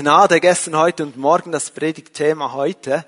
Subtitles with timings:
[0.00, 3.04] Gnade gestern, heute und morgen das Predigtthema heute.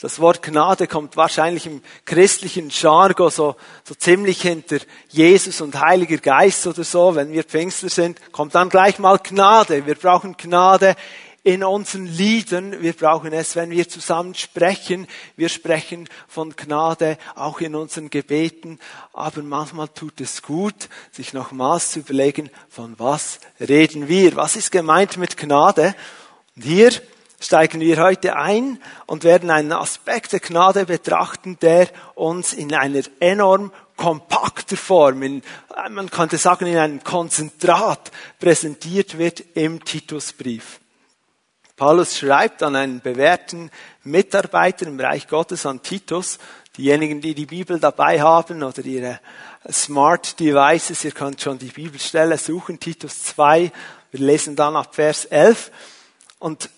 [0.00, 4.78] Das Wort Gnade kommt wahrscheinlich im christlichen Jargon so, so ziemlich hinter
[5.10, 7.14] Jesus und Heiliger Geist oder so.
[7.14, 9.86] Wenn wir Pfingster sind, kommt dann gleich mal Gnade.
[9.86, 10.96] Wir brauchen Gnade
[11.44, 12.82] in unseren Liedern.
[12.82, 15.06] Wir brauchen es, wenn wir zusammen sprechen.
[15.36, 18.80] Wir sprechen von Gnade auch in unseren Gebeten.
[19.12, 24.34] Aber manchmal tut es gut, sich nochmals zu überlegen, von was reden wir?
[24.34, 25.94] Was ist gemeint mit Gnade?
[26.56, 26.92] Und hier
[27.40, 33.02] steigen wir heute ein und werden einen Aspekt der Gnade betrachten, der uns in einer
[33.20, 35.42] enorm kompakter Form, in,
[35.90, 38.10] man könnte sagen in einem Konzentrat
[38.40, 40.80] präsentiert wird im Titusbrief.
[41.76, 43.70] Paulus schreibt an einen bewährten
[44.04, 46.38] Mitarbeiter im Reich Gottes, an Titus,
[46.76, 49.20] diejenigen, die die Bibel dabei haben oder ihre
[49.70, 53.72] Smart Devices, ihr könnt schon die Bibelstelle suchen, Titus 2,
[54.12, 55.72] wir lesen dann ab Vers 11.
[56.38, 56.70] Und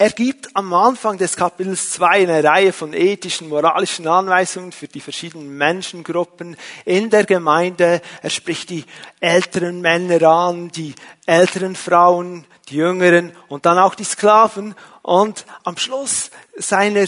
[0.00, 5.02] er gibt am Anfang des Kapitels 2 eine Reihe von ethischen, moralischen Anweisungen für die
[5.02, 8.00] verschiedenen Menschengruppen in der Gemeinde.
[8.22, 8.86] Er spricht die
[9.20, 10.94] älteren Männer an, die
[11.26, 14.74] älteren Frauen, die Jüngeren und dann auch die Sklaven.
[15.02, 17.06] Und am Schluss seiner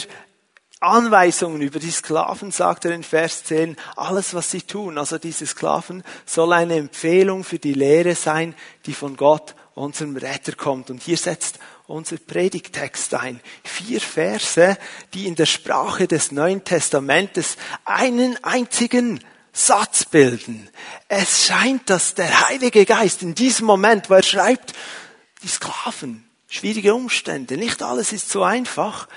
[0.81, 5.47] Anweisungen über die Sklaven sagt er in Vers 10, alles was sie tun, also diese
[5.47, 10.91] Sklaven, soll eine Empfehlung für die Lehre sein, die von Gott, unserem Retter, kommt.
[10.91, 13.41] Und hier setzt unser Predigtext ein.
[13.65, 14.77] Vier Verse,
[15.15, 19.21] die in der Sprache des Neuen Testamentes einen einzigen
[19.53, 20.69] Satz bilden.
[21.09, 24.73] Es scheint, dass der Heilige Geist in diesem Moment, wo er schreibt,
[25.43, 29.09] die Sklaven, schwierige Umstände, nicht alles ist so einfach.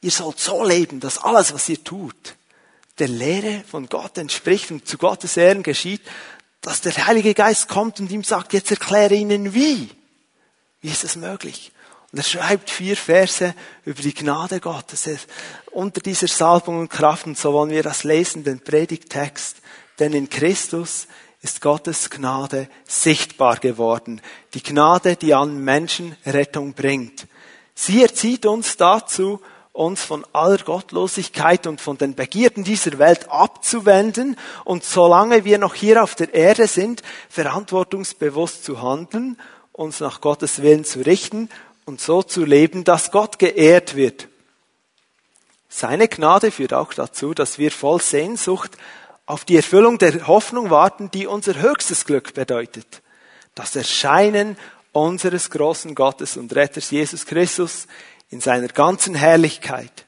[0.00, 2.36] Ihr sollt so leben, dass alles, was ihr tut,
[2.98, 6.02] der Lehre von Gott entspricht und zu Gottes Ehren geschieht,
[6.62, 9.90] dass der Heilige Geist kommt und ihm sagt, jetzt erkläre ihnen wie.
[10.80, 11.72] Wie ist es möglich?
[12.12, 15.08] Und er schreibt vier Verse über die Gnade Gottes
[15.70, 17.26] unter dieser Salbung und Kraft.
[17.26, 19.56] Und so wollen wir das lesen, den Predigtext.
[19.98, 21.08] Denn in Christus
[21.40, 24.20] ist Gottes Gnade sichtbar geworden.
[24.54, 27.26] Die Gnade, die an Menschen Rettung bringt.
[27.74, 29.40] Sie erzieht uns dazu,
[29.72, 35.74] uns von aller Gottlosigkeit und von den Begierden dieser Welt abzuwenden und solange wir noch
[35.74, 39.38] hier auf der Erde sind, verantwortungsbewusst zu handeln,
[39.72, 41.48] uns nach Gottes Willen zu richten
[41.86, 44.28] und so zu leben, dass Gott geehrt wird.
[45.70, 48.72] Seine Gnade führt auch dazu, dass wir voll Sehnsucht
[49.24, 53.00] auf die Erfüllung der Hoffnung warten, die unser höchstes Glück bedeutet.
[53.54, 54.58] Das Erscheinen
[54.92, 57.86] unseres großen Gottes und Retters Jesus Christus
[58.32, 60.06] in seiner ganzen Herrlichkeit.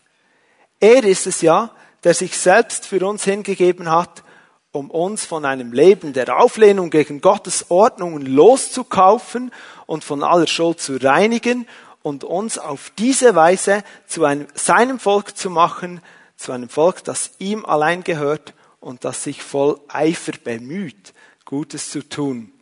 [0.81, 1.71] Er ist es ja,
[2.05, 4.25] der sich selbst für uns hingegeben hat,
[4.73, 9.53] um uns von einem Leben der Auflehnung gegen Gottes Ordnungen loszukaufen
[9.87, 11.69] und von aller Schuld zu reinigen
[12.03, 16.01] und uns auf diese Weise zu einem, seinem Volk zu machen,
[16.37, 21.13] zu einem Volk, das ihm allein gehört und das sich voll Eifer bemüht,
[21.45, 22.53] Gutes zu tun.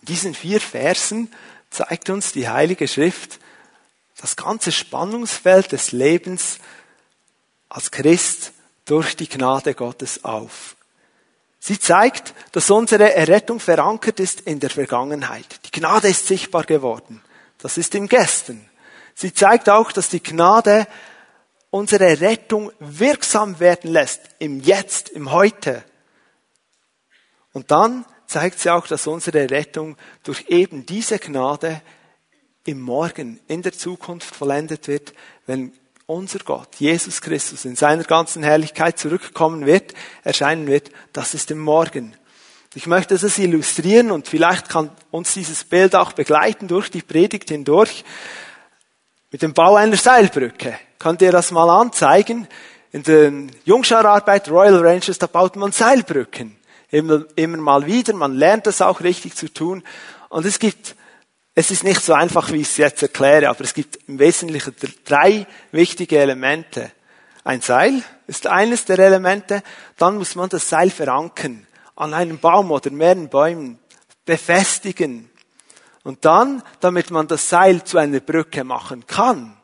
[0.00, 1.30] In diesen vier Versen
[1.68, 3.38] zeigt uns die Heilige Schrift
[4.20, 6.58] das ganze Spannungsfeld des Lebens
[7.68, 8.52] als Christ
[8.84, 10.76] durch die Gnade Gottes auf.
[11.58, 15.60] Sie zeigt, dass unsere Errettung verankert ist in der Vergangenheit.
[15.66, 17.22] Die Gnade ist sichtbar geworden.
[17.58, 18.68] Das ist im Gestern.
[19.14, 20.86] Sie zeigt auch, dass die Gnade
[21.70, 25.84] unsere Rettung wirksam werden lässt im Jetzt, im Heute.
[27.52, 31.82] Und dann zeigt sie auch, dass unsere Rettung durch eben diese Gnade
[32.64, 35.14] im Morgen, in der Zukunft vollendet wird,
[35.46, 35.72] wenn
[36.06, 39.94] unser Gott, Jesus Christus, in seiner ganzen Herrlichkeit zurückkommen wird,
[40.24, 42.14] erscheinen wird, das ist im Morgen.
[42.74, 47.48] Ich möchte das illustrieren und vielleicht kann uns dieses Bild auch begleiten durch die Predigt
[47.48, 48.04] hindurch
[49.30, 50.78] mit dem Bau einer Seilbrücke.
[50.98, 52.46] Könnt ihr das mal anzeigen?
[52.92, 53.32] In der
[53.64, 56.56] Jungschararbeit Royal Rangers, da baut man Seilbrücken.
[56.90, 59.84] Immer, immer mal wieder, man lernt das auch richtig zu tun.
[60.28, 60.96] Und es gibt,
[61.54, 64.74] es ist nicht so einfach, wie ich es jetzt erkläre, aber es gibt im Wesentlichen
[65.04, 66.92] drei wichtige Elemente.
[67.42, 69.62] Ein Seil ist eines der Elemente,
[69.96, 71.66] dann muss man das Seil verankern
[71.96, 73.78] an einem Baum oder mehreren Bäumen,
[74.24, 75.30] befestigen.
[76.02, 79.56] Und dann, damit man das Seil zu einer Brücke machen kann,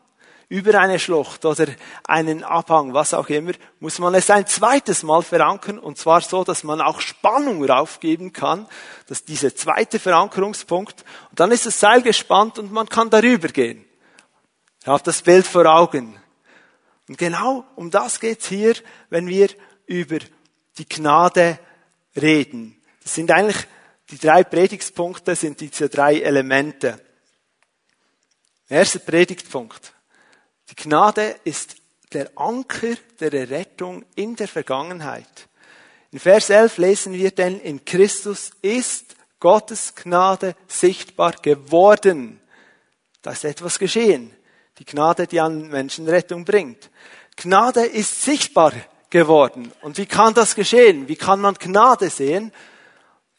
[0.48, 1.66] über eine Schlucht oder
[2.04, 6.44] einen Abhang, was auch immer, muss man es ein zweites Mal verankern und zwar so,
[6.44, 8.69] dass man auch Spannung raufgeben kann,
[9.08, 13.84] dass dieser zweite Verankerungspunkt und dann ist das Seil gespannt und man kann darüber gehen.
[14.81, 16.20] Ich habe das Bild vor Augen.
[17.08, 18.75] Und genau um das geht's hier,
[19.10, 19.49] wenn wir
[19.87, 20.19] über
[20.78, 21.58] die Gnade
[22.14, 22.81] reden.
[23.02, 23.66] Das sind eigentlich
[24.10, 27.00] die drei Predigtspunkte, sind diese drei Elemente.
[28.69, 29.95] Erster Predigtpunkt.
[30.78, 31.76] Die Gnade ist
[32.12, 35.49] der Anker der Errettung in der Vergangenheit.
[36.12, 42.40] In Vers 11 lesen wir denn, in Christus ist Gottes Gnade sichtbar geworden.
[43.23, 44.34] Da ist etwas geschehen.
[44.78, 46.90] Die Gnade, die an Menschen Rettung bringt.
[47.37, 48.73] Gnade ist sichtbar
[49.11, 49.73] geworden.
[49.82, 51.08] Und wie kann das geschehen?
[51.08, 52.52] Wie kann man Gnade sehen?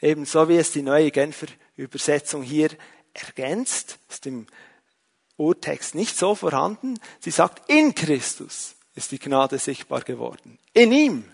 [0.02, 2.70] Ebenso wie es die neue Genfer Übersetzung hier
[3.14, 4.48] ergänzt, ist im
[5.38, 7.00] Urtext nicht so vorhanden.
[7.20, 10.58] Sie sagt, in Christus ist die Gnade sichtbar geworden.
[10.74, 11.26] In ihm.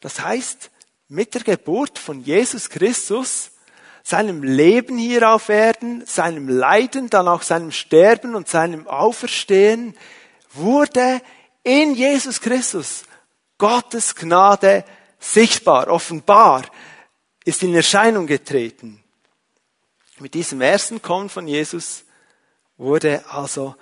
[0.00, 0.70] Das heißt,
[1.08, 3.52] mit der Geburt von Jesus Christus,
[4.02, 9.96] seinem Leben hier auf Erden, seinem Leiden, dann auch seinem Sterben und seinem Auferstehen,
[10.52, 11.22] wurde
[11.62, 13.04] in Jesus Christus
[13.56, 14.84] Gottes Gnade
[15.18, 16.64] sichtbar, offenbar,
[17.44, 19.03] ist in Erscheinung getreten.
[20.18, 22.04] Mit diesem ersten Kommen von Jesus
[22.76, 23.74] wurde also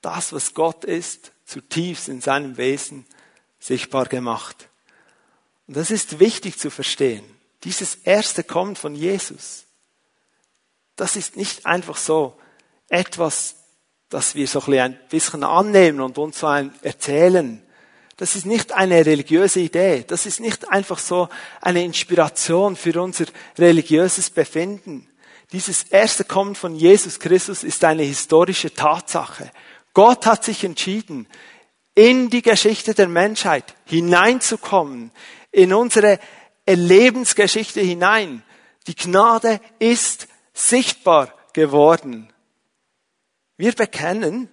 [0.00, 3.06] das, was Gott ist, zutiefst in seinem Wesen
[3.58, 4.68] sichtbar gemacht.
[5.66, 7.24] Und das ist wichtig zu verstehen.
[7.64, 9.64] Dieses erste Kommen von Jesus,
[10.96, 12.38] das ist nicht einfach so
[12.88, 13.56] etwas,
[14.08, 17.62] das wir so ein bisschen annehmen und uns so erzählen.
[18.16, 20.04] Das ist nicht eine religiöse Idee.
[20.06, 21.28] Das ist nicht einfach so
[21.60, 23.26] eine Inspiration für unser
[23.58, 25.08] religiöses Befinden.
[25.52, 29.50] Dieses erste Kommen von Jesus Christus ist eine historische Tatsache.
[29.94, 31.26] Gott hat sich entschieden,
[31.94, 35.10] in die Geschichte der Menschheit hineinzukommen,
[35.52, 36.18] in unsere
[36.66, 38.42] Lebensgeschichte hinein.
[38.86, 42.32] Die Gnade ist sichtbar geworden.
[43.56, 44.50] Wir bekennen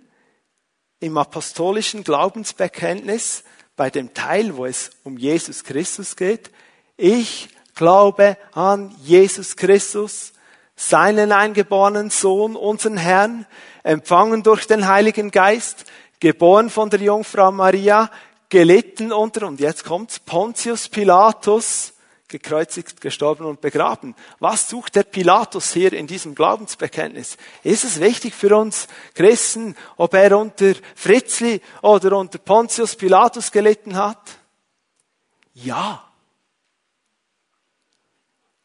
[1.00, 3.44] im apostolischen Glaubensbekenntnis,
[3.76, 6.52] bei dem Teil, wo es um Jesus Christus geht,
[6.96, 10.34] ich glaube an Jesus Christus,
[10.76, 13.46] seinen eingeborenen Sohn, unseren Herrn,
[13.84, 15.86] empfangen durch den Heiligen Geist,
[16.20, 18.10] geboren von der Jungfrau Maria,
[18.50, 21.94] gelitten unter, und jetzt kommt's, Pontius Pilatus,
[22.28, 24.16] gekreuzigt, gestorben und begraben.
[24.40, 27.38] Was sucht der Pilatus hier in diesem Glaubensbekenntnis?
[27.64, 33.96] Ist es wichtig für uns Christen, ob er unter Fritzli oder unter Pontius Pilatus gelitten
[33.96, 34.38] hat?
[35.54, 36.13] Ja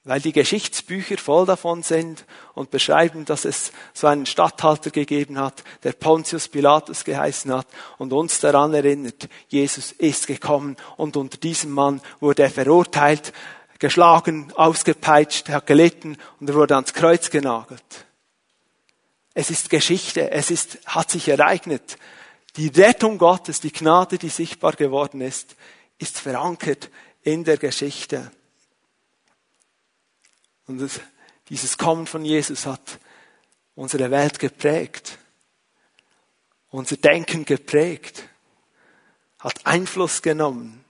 [0.05, 2.25] weil die Geschichtsbücher voll davon sind
[2.55, 7.67] und beschreiben, dass es so einen Statthalter gegeben hat, der Pontius Pilatus geheißen hat
[7.99, 13.33] und uns daran erinnert, Jesus ist gekommen und unter diesem Mann wurde er verurteilt,
[13.79, 18.07] geschlagen, ausgepeitscht, hat gelitten und er wurde ans Kreuz genagelt.
[19.35, 21.97] Es ist Geschichte, es ist, hat sich ereignet.
[22.57, 25.55] Die Rettung Gottes, die Gnade, die sichtbar geworden ist,
[25.99, 26.91] ist verankert
[27.23, 28.33] in der Geschichte.
[30.69, 31.01] Und das,
[31.49, 33.01] dieses Kommen von Jesus hat
[33.75, 35.19] unsere Welt geprägt,
[36.71, 38.29] unser Denken geprägt,
[39.39, 40.85] hat Einfluss genommen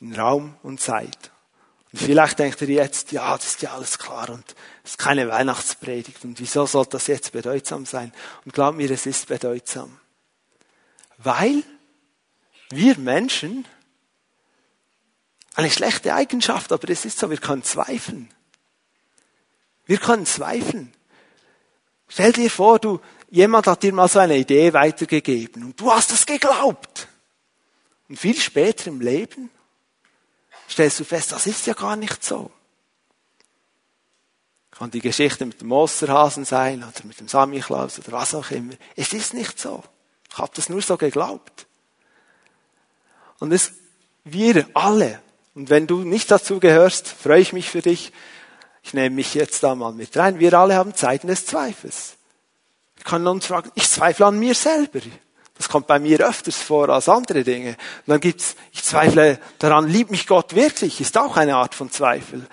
[0.00, 1.30] in Raum und Zeit.
[1.92, 5.28] Und vielleicht denkt ihr jetzt, ja, das ist ja alles klar und es ist keine
[5.28, 8.12] Weihnachtspredigt und wieso soll das jetzt bedeutsam sein?
[8.46, 10.00] Und glaub mir, es ist bedeutsam.
[11.18, 11.62] Weil
[12.70, 13.66] wir Menschen
[15.54, 18.28] eine schlechte Eigenschaft, aber es ist so, wir können zweifeln.
[19.84, 20.92] Wir können zweifeln.
[22.08, 23.00] Stell dir vor, du,
[23.30, 27.08] jemand hat dir mal so eine Idee weitergegeben und du hast das geglaubt.
[28.08, 29.50] Und viel später im Leben
[30.68, 32.50] stellst du fest, das ist ja gar nicht so.
[34.70, 38.74] Kann die Geschichte mit dem Osterhasen sein oder mit dem Samichlaus oder was auch immer.
[38.96, 39.82] Es ist nicht so.
[40.30, 41.66] Ich habe das nur so geglaubt.
[43.38, 43.72] Und es,
[44.24, 45.22] wir alle
[45.54, 48.12] und wenn du nicht dazu gehörst, freue ich mich für dich.
[48.82, 50.38] Ich nehme mich jetzt da mal mit rein.
[50.38, 52.14] Wir alle haben Zeiten des Zweifels.
[52.96, 55.00] Wir können uns fragen, ich zweifle an mir selber.
[55.56, 57.70] Das kommt bei mir öfters vor als andere Dinge.
[57.70, 61.90] Und dann gibt's, ich zweifle daran, liebt mich Gott wirklich, ist auch eine Art von
[61.90, 62.46] Zweifel.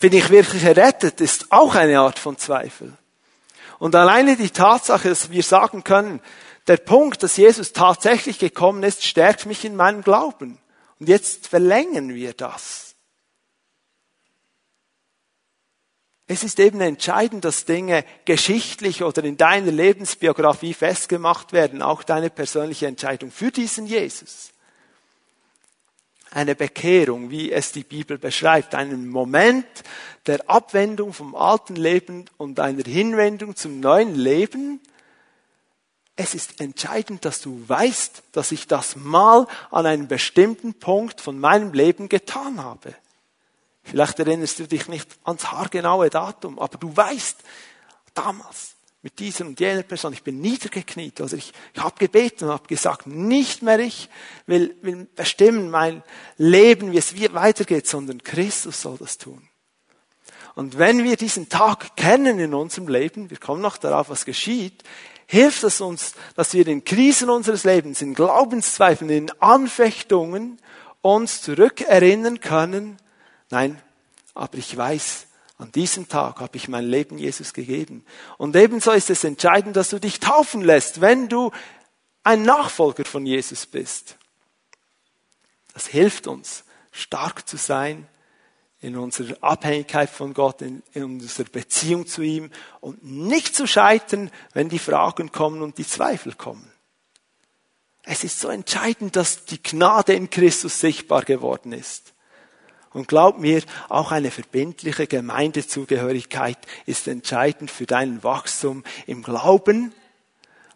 [0.00, 2.92] Bin ich wirklich errettet, ist auch eine Art von Zweifel.
[3.78, 6.20] Und alleine die Tatsache, dass wir sagen können,
[6.66, 10.58] der Punkt, dass Jesus tatsächlich gekommen ist, stärkt mich in meinem Glauben.
[11.04, 12.94] Und jetzt verlängern wir das.
[16.26, 22.30] Es ist eben entscheidend, dass Dinge geschichtlich oder in deiner Lebensbiografie festgemacht werden, auch deine
[22.30, 24.52] persönliche Entscheidung für diesen Jesus.
[26.30, 29.66] Eine Bekehrung, wie es die Bibel beschreibt, einen Moment
[30.24, 34.80] der Abwendung vom alten Leben und einer Hinwendung zum neuen Leben,
[36.16, 41.38] es ist entscheidend, dass du weißt, dass ich das mal an einem bestimmten Punkt von
[41.38, 42.94] meinem Leben getan habe.
[43.82, 47.38] Vielleicht erinnerst du dich nicht ans haargenaue Datum, aber du weißt,
[48.14, 50.14] damals mit dieser und jener Person.
[50.14, 51.20] Ich bin niedergekniet.
[51.20, 54.08] Also ich, ich habe gebeten und habe gesagt, nicht mehr ich
[54.46, 56.02] will, will bestimmen mein
[56.38, 59.46] Leben, wie es weitergeht, sondern Christus soll das tun.
[60.54, 64.84] Und wenn wir diesen Tag kennen in unserem Leben, wir kommen noch darauf, was geschieht,
[65.26, 70.60] hilft es uns, dass wir in Krisen unseres Lebens, in Glaubenszweifeln, in Anfechtungen
[71.02, 72.98] uns zurückerinnern können,
[73.50, 73.80] nein,
[74.34, 75.26] aber ich weiß,
[75.58, 78.04] an diesem Tag habe ich mein Leben Jesus gegeben.
[78.38, 81.52] Und ebenso ist es entscheidend, dass du dich taufen lässt, wenn du
[82.24, 84.16] ein Nachfolger von Jesus bist.
[85.72, 88.08] Das hilft uns, stark zu sein
[88.84, 92.50] in unserer Abhängigkeit von Gott, in, in unserer Beziehung zu ihm
[92.80, 96.70] und nicht zu scheitern, wenn die Fragen kommen und die Zweifel kommen.
[98.02, 102.12] Es ist so entscheidend, dass die Gnade in Christus sichtbar geworden ist.
[102.92, 109.94] Und glaub mir, auch eine verbindliche Gemeindezugehörigkeit ist entscheidend für dein Wachstum im Glauben,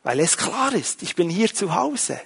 [0.03, 2.19] weil es klar ist, ich bin hier zu Hause.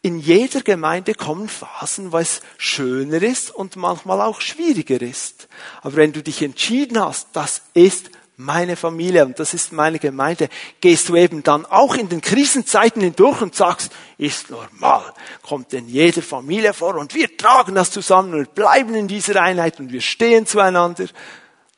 [0.00, 5.48] In jeder Gemeinde kommen Phasen, wo es schöner ist und manchmal auch schwieriger ist.
[5.82, 10.48] Aber wenn du dich entschieden hast, das ist meine Familie und das ist meine Gemeinde,
[10.80, 15.02] gehst du eben dann auch in den Krisenzeiten hindurch und sagst, ist normal,
[15.42, 19.80] kommt in jeder Familie vor und wir tragen das zusammen und bleiben in dieser Einheit
[19.80, 21.06] und wir stehen zueinander.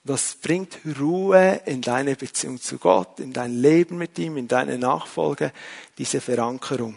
[0.04, 4.76] Das bringt Ruhe in deine Beziehung zu Gott, in dein Leben mit ihm, in deine
[4.76, 5.52] Nachfolge,
[5.96, 6.96] diese Verankerung.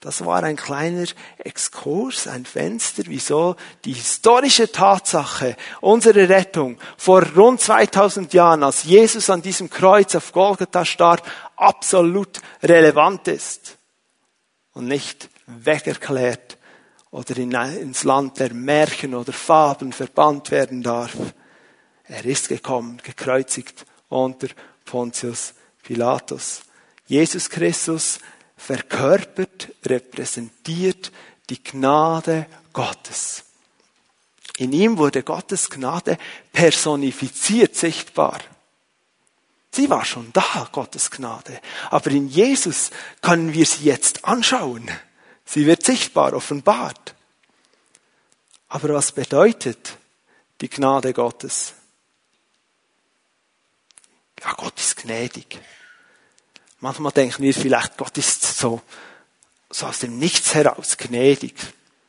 [0.00, 1.04] Das war ein kleiner
[1.36, 9.28] Exkurs, ein Fenster, wieso die historische Tatsache, unsere Rettung vor rund 2000 Jahren, als Jesus
[9.28, 11.22] an diesem Kreuz auf Golgatha starb,
[11.54, 13.76] absolut relevant ist
[14.72, 16.56] und nicht wegerklärt
[17.10, 21.14] oder ins Land der Märchen oder Fabeln verbannt werden darf.
[22.04, 24.48] Er ist gekommen, gekreuzigt unter
[24.86, 25.52] Pontius
[25.82, 26.62] Pilatus.
[27.06, 28.18] Jesus Christus
[28.60, 31.10] verkörpert, repräsentiert
[31.48, 33.44] die Gnade Gottes.
[34.58, 36.18] In ihm wurde Gottes Gnade
[36.52, 38.38] personifiziert, sichtbar.
[39.72, 41.60] Sie war schon da, Gottes Gnade.
[41.90, 42.90] Aber in Jesus
[43.22, 44.90] können wir sie jetzt anschauen.
[45.46, 47.14] Sie wird sichtbar, offenbart.
[48.68, 49.96] Aber was bedeutet
[50.60, 51.72] die Gnade Gottes?
[54.42, 55.58] Ja, Gott ist gnädig.
[56.80, 58.80] Manchmal denken wir vielleicht, Gott ist so,
[59.68, 61.54] so aus dem Nichts heraus gnädig.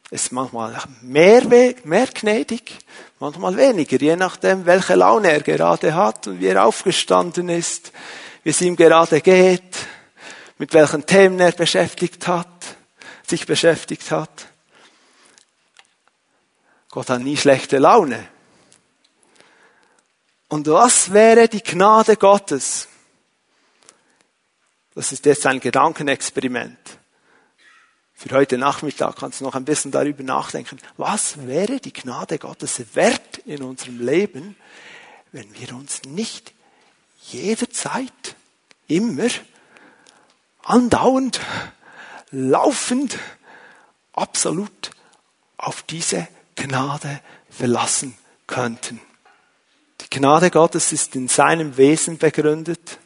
[0.10, 1.46] Ist manchmal mehr,
[1.84, 2.80] mehr gnädig,
[3.20, 7.92] manchmal weniger, je nachdem, welche Laune er gerade hat und wie er aufgestanden ist,
[8.44, 9.78] wie es ihm gerade geht,
[10.58, 12.48] mit welchen Themen er beschäftigt hat,
[13.28, 14.48] sich beschäftigt hat.
[16.90, 18.28] Gott hat nie schlechte Laune.
[20.50, 22.90] Und was wäre die Gnade Gottes?
[24.94, 26.78] Das ist jetzt ein Gedankenexperiment.
[28.14, 30.80] Für heute Nachmittag kannst du noch ein bisschen darüber nachdenken.
[30.98, 34.56] Was wäre die Gnade Gottes wert in unserem Leben,
[35.32, 36.54] wenn wir uns nicht
[37.22, 38.36] jederzeit,
[38.88, 39.30] immer,
[40.64, 41.40] andauernd,
[42.32, 43.18] laufend,
[44.12, 44.92] absolut
[45.58, 49.00] auf diese Gnade verlassen könnten.
[50.02, 53.00] Die Gnade Gottes ist in seinem Wesen begründet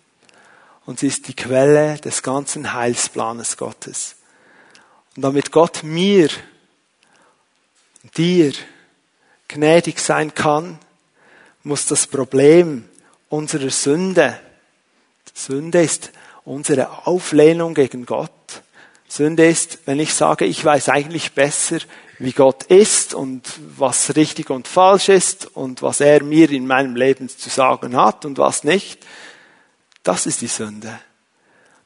[0.86, 4.16] und sie ist die Quelle des ganzen Heilsplanes Gottes.
[5.16, 6.30] Und damit Gott mir,
[8.18, 8.54] dir
[9.48, 10.80] gnädig sein kann,
[11.64, 12.88] muss das Problem
[13.30, 14.40] unserer Sünde,
[15.34, 16.12] Sünde ist
[16.46, 18.32] unsere Auflehnung gegen Gott.
[19.08, 21.80] Sünde ist, wenn ich sage, ich weiß eigentlich besser,
[22.20, 23.42] wie Gott ist und
[23.78, 28.26] was richtig und falsch ist und was er mir in meinem Leben zu sagen hat
[28.26, 29.06] und was nicht.
[30.06, 31.00] Das ist die Sünde.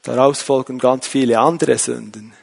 [0.03, 2.33] Daraus folgen ganz viele andere Sünden.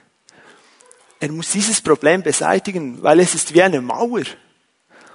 [1.20, 4.22] Er muss dieses Problem beseitigen, weil es ist wie eine Mauer.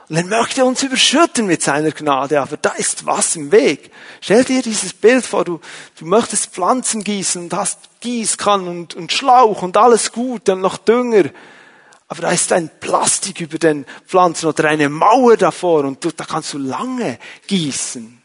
[0.07, 3.91] Und er möchte uns überschütten mit seiner Gnade, aber da ist was im Weg.
[4.19, 5.59] Stell dir dieses Bild vor, du,
[5.97, 10.77] du möchtest Pflanzen gießen und hast Gießkannen und, und Schlauch und alles gut und noch
[10.77, 11.31] Dünger.
[12.07, 16.25] Aber da ist ein Plastik über den Pflanzen oder eine Mauer davor und du, da
[16.25, 18.21] kannst du lange gießen.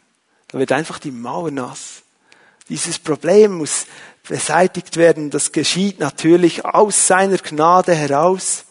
[0.49, 2.03] Da wird einfach die Mauer nass.
[2.69, 3.85] Dieses Problem muss
[4.27, 5.29] beseitigt werden.
[5.29, 8.65] Das geschieht natürlich aus seiner Gnade heraus.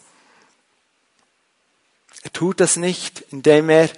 [2.23, 3.89] Er tut das nicht, indem er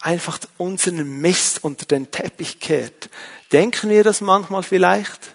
[0.00, 3.10] einfach unseren Mist unter den Teppich kehrt.
[3.52, 5.34] Denken wir das manchmal vielleicht?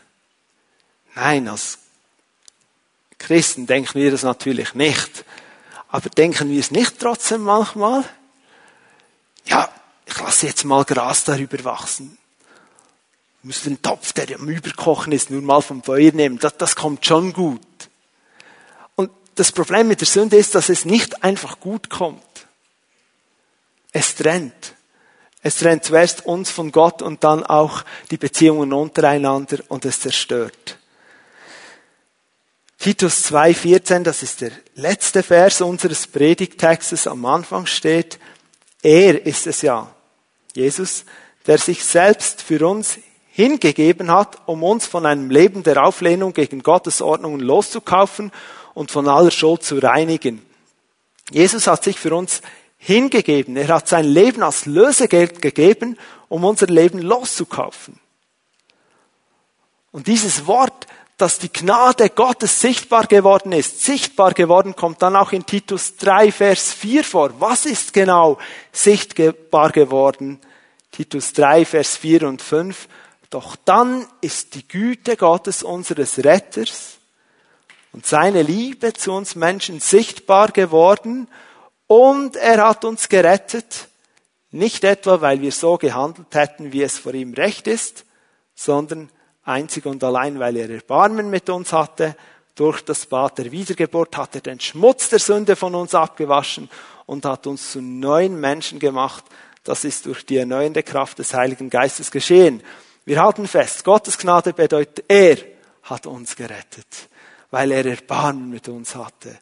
[1.16, 1.80] Nein, als
[3.18, 5.26] Christen denken wir das natürlich nicht.
[5.88, 8.04] Aber denken wir es nicht trotzdem manchmal?
[9.46, 9.70] Ja,
[10.06, 12.18] ich lasse jetzt mal Gras darüber wachsen
[13.46, 16.40] musst den Topf, der am Überkochen ist, nur mal vom Feuer nehmen.
[16.40, 17.62] Das, das kommt schon gut.
[18.96, 22.24] Und das Problem mit der Sünde ist, dass es nicht einfach gut kommt.
[23.92, 24.74] Es trennt.
[25.42, 30.80] Es trennt zuerst uns von Gott und dann auch die Beziehungen untereinander und es zerstört.
[32.80, 38.20] Titus 2,14, das ist der letzte Vers unseres Predigtextes am Anfang steht,
[38.82, 39.96] er ist es ja,
[40.54, 41.06] Jesus,
[41.48, 43.00] der sich selbst für uns
[43.36, 48.32] hingegeben hat, um uns von einem Leben der Auflehnung gegen Gottes Ordnungen loszukaufen
[48.74, 50.42] und von aller Schuld zu reinigen.
[51.32, 52.42] Jesus hat sich für uns
[52.78, 53.58] hingegeben.
[53.58, 55.98] Er hat sein Leben als Lösegeld gegeben,
[56.30, 58.00] um unser Leben loszukaufen.
[59.92, 60.88] Und dieses Wort,
[61.18, 66.32] dass die Gnade Gottes sichtbar geworden ist, sichtbar geworden, kommt dann auch in Titus 3,
[66.32, 67.32] Vers 4 vor.
[67.40, 68.38] Was ist genau
[68.72, 70.40] sichtbar geworden?
[70.92, 72.88] Titus 3, Vers 4 und 5.
[73.36, 77.00] Doch dann ist die Güte Gottes unseres Retters
[77.92, 81.28] und seine Liebe zu uns Menschen sichtbar geworden
[81.86, 83.90] und er hat uns gerettet,
[84.52, 88.06] nicht etwa, weil wir so gehandelt hätten, wie es vor ihm recht ist,
[88.56, 89.10] sondern
[89.44, 92.16] einzig und allein, weil er Erbarmen mit uns hatte.
[92.56, 96.70] Durch das Bad der Wiedergeburt hat er den Schmutz der Sünde von uns abgewaschen
[97.06, 99.26] und hat uns zu neuen Menschen gemacht.
[99.66, 102.64] Das ist durch die erneuernde Kraft des Heiligen Geistes geschehen.
[103.06, 105.38] Wir halten fest, Gottes Gnade bedeutet, er
[105.84, 107.08] hat uns gerettet,
[107.52, 109.38] weil er Erbarmen mit uns hatte.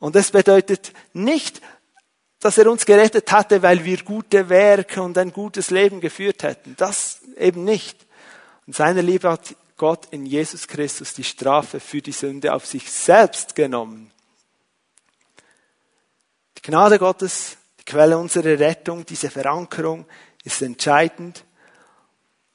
[0.00, 1.60] Und es bedeutet nicht,
[2.40, 6.74] dass er uns gerettet hatte, weil wir gute Werke und ein gutes Leben geführt hätten.
[6.76, 8.06] Das eben nicht.
[8.66, 12.90] Und seine Liebe hat Gott in Jesus Christus die Strafe für die Sünde auf sich
[12.90, 14.10] selbst genommen.
[16.56, 20.04] Die Gnade Gottes, die Quelle unserer Rettung, diese Verankerung
[20.44, 21.44] ist entscheidend,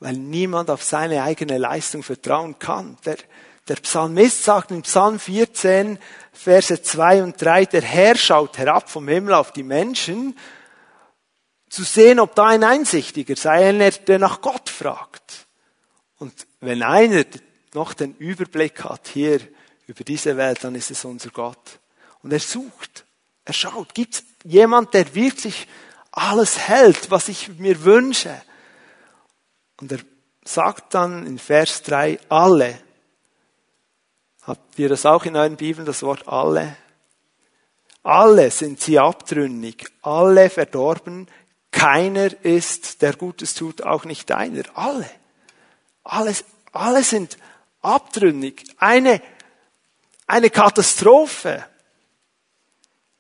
[0.03, 2.98] weil niemand auf seine eigene Leistung vertrauen kann.
[3.05, 3.16] Der,
[3.70, 5.98] der Psalmist sagt in Psalm 14,
[6.33, 10.37] Verse 2 und 3, der Herr schaut herab vom Himmel auf die Menschen,
[11.70, 15.48] zu sehen, ob da ein Einsichtiger sei, einer, der nach Gott fragt.
[16.18, 17.24] Und wenn einer
[17.74, 19.39] noch den Überblick hat hier
[19.87, 21.79] über diese Welt, dann ist es unser Gott.
[22.22, 23.05] Und er sucht,
[23.46, 25.66] er schaut, gibt es jemand, der wirklich
[26.11, 28.42] alles hält, was ich mir wünsche?
[29.77, 30.00] Und er
[30.46, 32.79] sagt dann in Vers 3, alle
[34.46, 36.75] Habt ihr das auch in euren Bibeln, das Wort alle?
[38.03, 41.27] Alle sind sie abtrünnig, alle verdorben,
[41.72, 44.64] keiner ist, der Gutes tut, auch nicht einer.
[44.75, 45.09] Alle.
[46.03, 47.38] Alles, alle sind
[47.81, 48.66] abtrünnig.
[48.77, 49.22] Eine,
[50.27, 51.66] eine Katastrophe.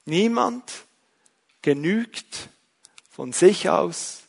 [0.05, 0.69] Niemand
[1.61, 2.49] genügt
[3.09, 4.23] von sich aus,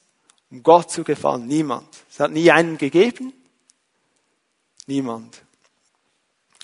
[0.51, 1.49] um Gott zu gefallen.
[1.49, 2.04] Niemand.
[2.15, 3.33] Es hat nie einen gegeben.
[4.87, 5.43] Niemand.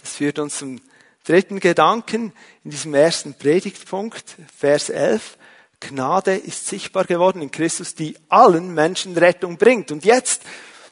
[0.01, 0.81] Das führt uns zum
[1.25, 2.33] dritten Gedanken
[2.63, 5.37] in diesem ersten Predigtpunkt, Vers 11.
[5.81, 9.91] Gnade ist sichtbar geworden in Christus, die allen Menschen Rettung bringt.
[9.91, 10.43] Und jetzt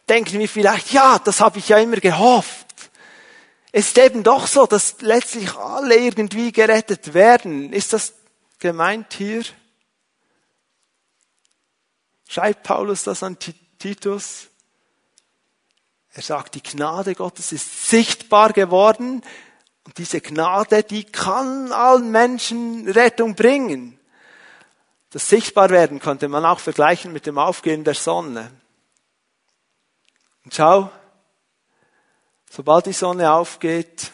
[0.08, 2.66] denken wir vielleicht, ja, das habe ich ja immer gehofft.
[3.70, 7.72] Es ist eben doch so, dass letztlich alle irgendwie gerettet werden.
[7.72, 8.12] Ist das
[8.58, 9.44] gemeint hier?
[12.28, 13.38] Schreibt Paulus das an
[13.78, 14.47] Titus?
[16.18, 19.22] Er sagt, die Gnade Gottes ist sichtbar geworden
[19.84, 24.00] und diese Gnade, die kann allen Menschen Rettung bringen.
[25.10, 28.50] Das Sichtbarwerden könnte man auch vergleichen mit dem Aufgehen der Sonne.
[30.44, 30.90] Und schau,
[32.50, 34.10] sobald die Sonne aufgeht,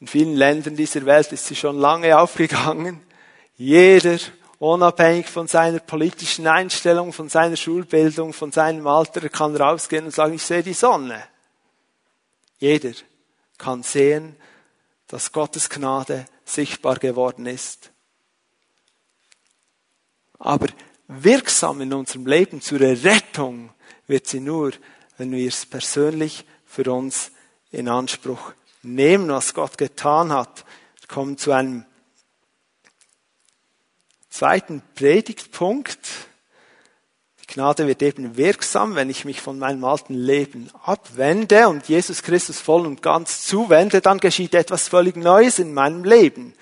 [0.00, 3.06] in vielen Ländern dieser Welt ist sie schon lange aufgegangen,
[3.54, 4.18] jeder
[4.58, 10.34] unabhängig von seiner politischen Einstellung, von seiner Schulbildung, von seinem Alter, kann rausgehen und sagen,
[10.34, 11.22] ich sehe die Sonne.
[12.58, 12.92] Jeder
[13.56, 14.36] kann sehen,
[15.06, 17.90] dass Gottes Gnade sichtbar geworden ist.
[20.38, 20.68] Aber
[21.08, 23.70] wirksam in unserem Leben zur Rettung
[24.06, 24.72] wird sie nur,
[25.16, 27.32] wenn wir es persönlich für uns
[27.70, 30.64] in Anspruch nehmen, was Gott getan hat.
[31.00, 31.84] Wir kommen zu einem
[34.30, 35.98] zweiten Predigtpunkt.
[37.42, 42.22] Die Gnade wird eben wirksam, wenn ich mich von meinem alten Leben abwende und Jesus
[42.22, 46.54] Christus voll und ganz zuwende, dann geschieht etwas völlig Neues in meinem Leben.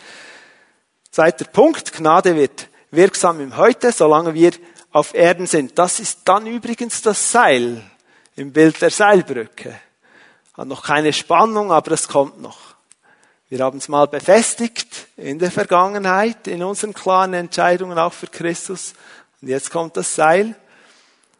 [1.10, 4.52] Zweiter Punkt, Gnade wird wirksam im Heute, solange wir
[4.92, 5.78] auf Erden sind.
[5.78, 7.82] Das ist dann übrigens das Seil
[8.36, 9.78] im Bild der Seilbrücke.
[10.54, 12.75] Hat noch keine Spannung, aber es kommt noch.
[13.48, 18.94] Wir haben es mal befestigt in der Vergangenheit, in unseren klaren Entscheidungen auch für Christus.
[19.40, 20.56] Und jetzt kommt das Seil.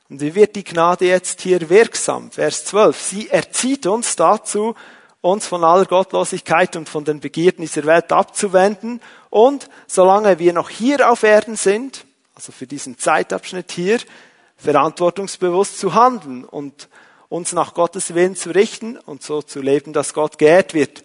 [0.09, 2.31] Und wie wird die Gnade jetzt hier wirksam?
[2.31, 3.01] Vers 12.
[3.01, 4.77] Sie erzieht uns dazu,
[5.21, 10.71] uns von aller Gottlosigkeit und von den Begierden dieser Welt abzuwenden und solange wir noch
[10.71, 12.05] hier auf Erden sind,
[12.37, 13.99] also für diesen Zeitabschnitt hier,
[14.57, 16.89] verantwortungsbewusst zu handeln und
[17.29, 21.03] uns nach Gottes Willen zu richten und so zu leben, dass Gott geehrt wird.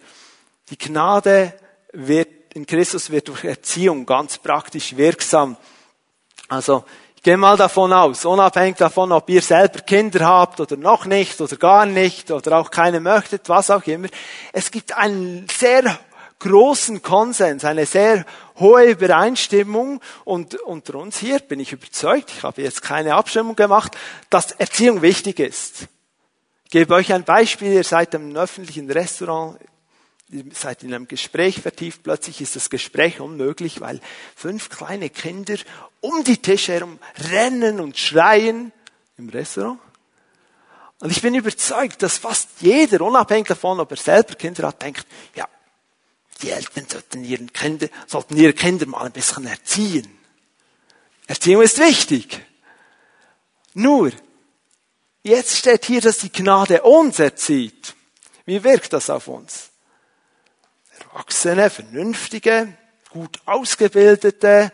[0.71, 1.53] Die Gnade
[1.91, 5.57] wird, in Christus wird durch Erziehung ganz praktisch wirksam.
[6.47, 6.86] Also,
[7.17, 11.39] ich gehe mal davon aus, unabhängig davon, ob ihr selber Kinder habt oder noch nicht
[11.39, 14.07] oder gar nicht oder auch keine möchtet, was auch immer.
[14.53, 15.99] Es gibt einen sehr
[16.39, 18.25] großen Konsens, eine sehr
[18.57, 23.95] hohe Übereinstimmung und unter uns hier bin ich überzeugt, ich habe jetzt keine Abstimmung gemacht,
[24.29, 25.88] dass Erziehung wichtig ist.
[26.63, 29.60] Ich gebe euch ein Beispiel, ihr seid im öffentlichen Restaurant,
[30.53, 33.99] seid in einem Gespräch vertieft, plötzlich ist das Gespräch unmöglich, weil
[34.35, 35.57] fünf kleine Kinder
[35.99, 36.99] um die Tische herum
[37.31, 38.71] rennen und schreien
[39.17, 39.79] im Restaurant.
[40.99, 45.05] Und ich bin überzeugt, dass fast jeder, unabhängig davon, ob er selber Kinder hat, denkt,
[45.35, 45.47] ja,
[46.41, 50.07] die Eltern sollten, ihren Kinder, sollten ihre Kinder mal ein bisschen erziehen.
[51.27, 52.39] Erziehung ist wichtig.
[53.73, 54.11] Nur,
[55.23, 57.95] jetzt steht hier, dass die Gnade uns erzieht.
[58.45, 59.70] Wie wirkt das auf uns?
[61.13, 62.74] Erwachsene, vernünftige,
[63.10, 64.71] gut ausgebildete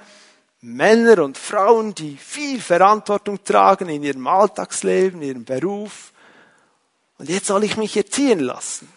[0.62, 6.14] Männer und Frauen, die viel Verantwortung tragen in ihrem Alltagsleben, in ihrem Beruf.
[7.18, 8.92] Und jetzt soll ich mich erziehen lassen.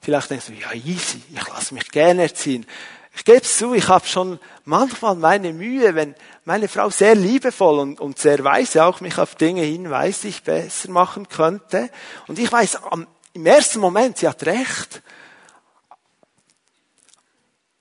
[0.00, 2.66] Vielleicht denkst du, ja easy, ich lasse mich gerne erziehen.
[3.14, 7.78] Ich gebe es zu, ich habe schon manchmal meine Mühe, wenn meine Frau sehr liebevoll
[7.78, 11.90] und, und sehr weise auch mich auf Dinge hinweist, die ich besser machen könnte.
[12.26, 15.02] Und ich weiß am, im ersten Moment, sie hat recht.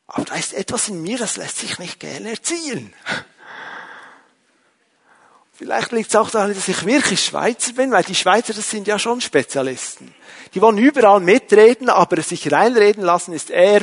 [0.07, 2.93] Aber da ist etwas in mir, das lässt sich nicht gerne erziehen.
[5.53, 8.87] Vielleicht liegt es auch daran, dass ich wirklich Schweizer bin, weil die Schweizer, das sind
[8.87, 10.13] ja schon Spezialisten.
[10.53, 13.81] Die wollen überall mitreden, aber sich reinreden lassen ist eher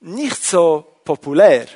[0.00, 1.66] nicht so populär.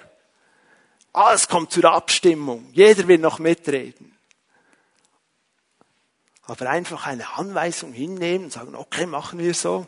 [1.13, 2.69] Alles kommt zur Abstimmung.
[2.73, 4.14] Jeder will noch mitreden.
[6.47, 9.87] Aber einfach eine Anweisung hinnehmen und sagen, okay, machen wir so.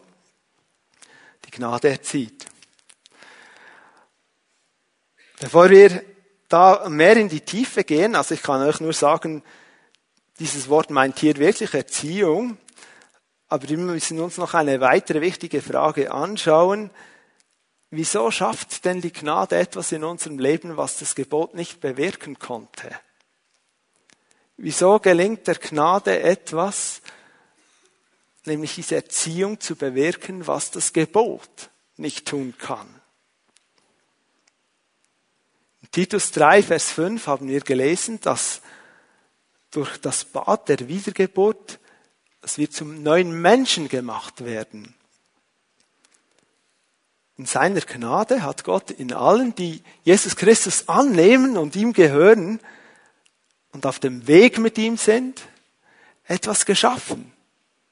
[1.45, 2.47] Die Gnade erzieht.
[5.39, 6.03] Bevor wir
[6.49, 9.43] da mehr in die Tiefe gehen, also ich kann euch nur sagen,
[10.39, 12.57] dieses Wort meint hier wirklich Erziehung,
[13.49, 16.91] aber wir müssen uns noch eine weitere wichtige Frage anschauen.
[17.91, 22.91] Wieso schafft denn die Gnade etwas in unserem Leben, was das Gebot nicht bewirken konnte?
[24.57, 27.03] Wieso gelingt der Gnade etwas,
[28.47, 32.89] nämlich diese Erziehung zu bewirken, was das Gebot nicht tun kann?
[35.93, 38.61] Titus 3, Vers 5 haben wir gelesen, dass
[39.71, 41.79] durch das Bad der Wiedergeburt,
[42.41, 44.95] dass wir zum neuen Menschen gemacht werden.
[47.37, 52.61] In seiner Gnade hat Gott in allen, die Jesus Christus annehmen und ihm gehören
[53.77, 55.43] und auf dem Weg mit ihm sind,
[56.25, 57.31] etwas geschaffen.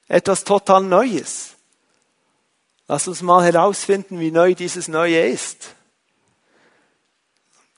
[0.09, 1.57] Etwas total Neues.
[2.88, 5.75] Lass uns mal herausfinden, wie neu dieses Neue ist.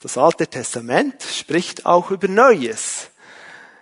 [0.01, 3.09] Das Alte Testament spricht auch über Neues.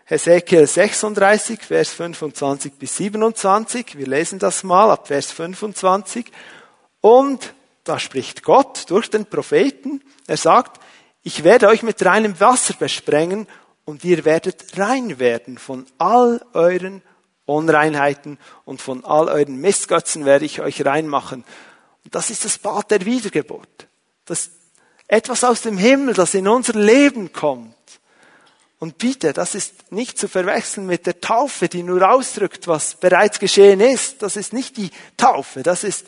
[0.06, 3.96] Hesekiel 36, Vers 25 bis 27.
[3.96, 6.32] Wir lesen das mal ab Vers 25.
[7.00, 10.02] Und da spricht Gott durch den Propheten.
[10.26, 10.82] Er sagt,
[11.22, 13.48] ich werde euch mit reinem Wasser besprengen
[13.86, 17.02] und ihr werdet rein werden von all euren
[17.46, 21.46] Unreinheiten und von all euren Missgötzen werde ich euch reinmachen.
[22.04, 23.88] Und das ist das Bad der Wiedergeburt.
[24.26, 24.50] Das
[25.08, 27.76] etwas aus dem Himmel, das in unser Leben kommt.
[28.80, 33.40] Und bitte, das ist nicht zu verwechseln mit der Taufe, die nur ausdrückt, was bereits
[33.40, 34.22] geschehen ist.
[34.22, 36.08] Das ist nicht die Taufe, das ist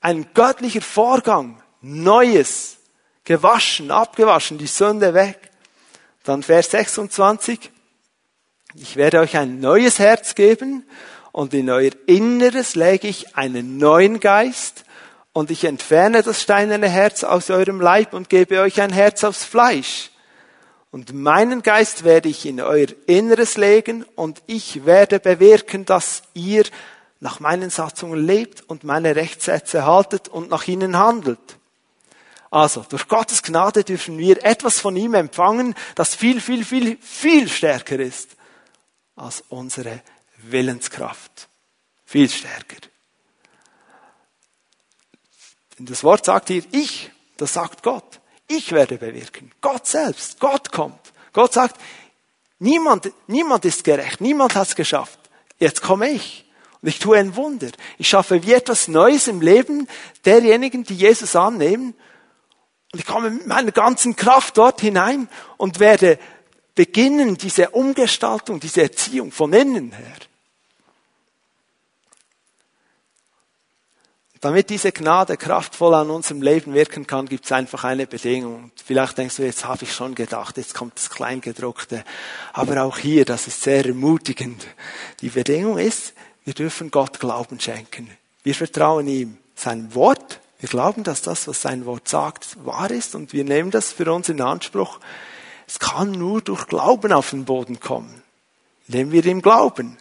[0.00, 1.62] ein göttlicher Vorgang.
[1.80, 2.76] Neues,
[3.24, 5.50] gewaschen, abgewaschen, die Sünde weg.
[6.24, 7.70] Dann Vers 26.
[8.76, 10.84] Ich werde euch ein neues Herz geben
[11.32, 14.84] und in euer Inneres lege ich einen neuen Geist
[15.34, 19.44] und ich entferne das steinerne Herz aus eurem Leib und gebe euch ein Herz aufs
[19.44, 20.12] Fleisch.
[20.90, 26.64] Und meinen Geist werde ich in euer Inneres legen und ich werde bewirken, dass ihr
[27.20, 31.58] nach meinen Satzungen lebt und meine Rechtssätze haltet und nach ihnen handelt.
[32.54, 37.48] Also, durch Gottes Gnade dürfen wir etwas von ihm empfangen, das viel, viel, viel, viel
[37.48, 38.36] stärker ist
[39.16, 40.02] als unsere
[40.36, 41.48] Willenskraft.
[42.04, 42.76] Viel stärker.
[45.76, 48.20] Denn das Wort sagt hier, ich, das sagt Gott.
[48.46, 49.50] Ich werde bewirken.
[49.60, 50.38] Gott selbst.
[50.38, 51.12] Gott kommt.
[51.32, 51.80] Gott sagt,
[52.60, 55.18] Niemand, niemand ist gerecht, niemand hat es geschafft.
[55.58, 56.44] Jetzt komme ich
[56.80, 57.70] und ich tue ein Wunder.
[57.98, 59.88] Ich schaffe wie etwas Neues im Leben
[60.24, 61.94] derjenigen, die Jesus annehmen.
[62.94, 66.16] Und ich komme mit meiner ganzen Kraft dort hinein und werde
[66.76, 70.14] beginnen, diese Umgestaltung, diese Erziehung von innen her.
[74.40, 78.70] Damit diese Gnade kraftvoll an unserem Leben wirken kann, gibt es einfach eine Bedingung.
[78.76, 82.04] Vielleicht denkst du, jetzt habe ich schon gedacht, jetzt kommt das Kleingedruckte.
[82.52, 84.68] Aber auch hier, das ist sehr ermutigend.
[85.20, 86.12] Die Bedingung ist,
[86.44, 88.08] wir dürfen Gott Glauben schenken.
[88.44, 90.38] Wir vertrauen ihm sein Wort.
[90.64, 94.10] Wir glauben, dass das, was sein Wort sagt, wahr ist und wir nehmen das für
[94.10, 94.98] uns in Anspruch.
[95.66, 98.22] Es kann nur durch Glauben auf den Boden kommen.
[98.86, 99.98] Nehmen wir ihm Glauben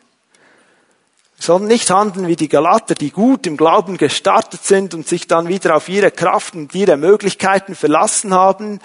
[1.38, 5.50] sollen nicht handeln wie die Galater, die gut im Glauben gestartet sind und sich dann
[5.50, 8.80] wieder auf ihre Kraft und ihre Möglichkeiten verlassen haben.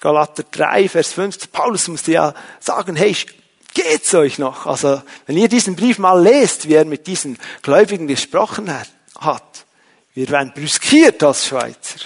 [0.00, 1.52] Galater 3, Vers 5.
[1.52, 3.14] Paulus musste ja sagen, hey,
[3.74, 4.64] geht's euch noch?
[4.64, 8.88] Also, wenn ihr diesen Brief mal lest, wie er mit diesen Gläubigen gesprochen hat,
[10.14, 12.00] wir werden brüskiert als Schweizer.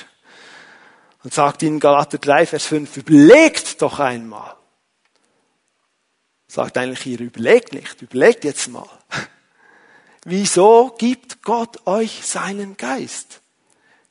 [1.22, 4.56] Und sagt ihnen Galater 3, Vers 5, überlegt doch einmal.
[6.46, 8.88] Sagt eigentlich hier, überlegt nicht, überlegt jetzt mal.
[10.24, 13.40] Wieso gibt Gott euch seinen Geist?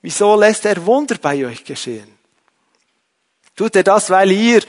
[0.01, 2.17] Wieso lässt er Wunder bei euch geschehen?
[3.55, 4.63] Tut er das, weil ihr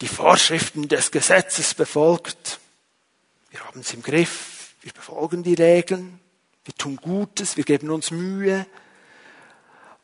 [0.00, 2.58] die Vorschriften des Gesetzes befolgt?
[3.50, 6.20] Wir haben es im Griff, wir befolgen die Regeln,
[6.68, 8.66] wir tun Gutes, wir geben uns Mühe.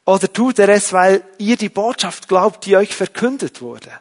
[0.07, 3.93] Oder tut er es, weil ihr die Botschaft glaubt, die euch verkündet wurde?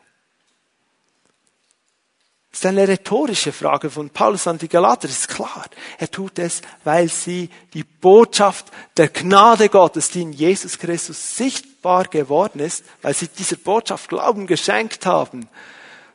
[2.52, 5.65] Das ist eine rhetorische Frage von Paulus an die Galater, ist klar.
[5.97, 12.06] Er tut es, weil sie die Botschaft der Gnade Gottes, die in Jesus Christus sichtbar
[12.06, 15.49] geworden ist, weil sie dieser Botschaft Glauben geschenkt haben,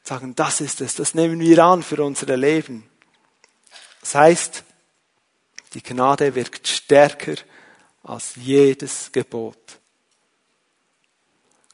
[0.02, 2.88] sagen, das ist es, das nehmen wir an für unser Leben.
[4.00, 4.64] Das heißt,
[5.74, 7.34] die Gnade wirkt stärker
[8.02, 9.78] als jedes Gebot.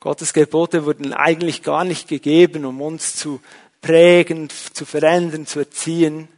[0.01, 3.41] Gottes Gebote wurden eigentlich gar nicht gegeben, um uns zu
[3.81, 6.29] prägen, zu verändern, zu erziehen.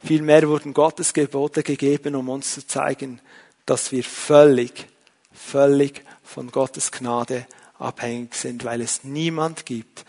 [0.00, 3.20] Vielmehr wurden Gottes Gebote gegeben, um uns zu zeigen,
[3.64, 4.86] dass wir völlig,
[5.32, 7.46] völlig von Gottes Gnade
[7.78, 10.04] abhängig sind, weil es niemand gibt,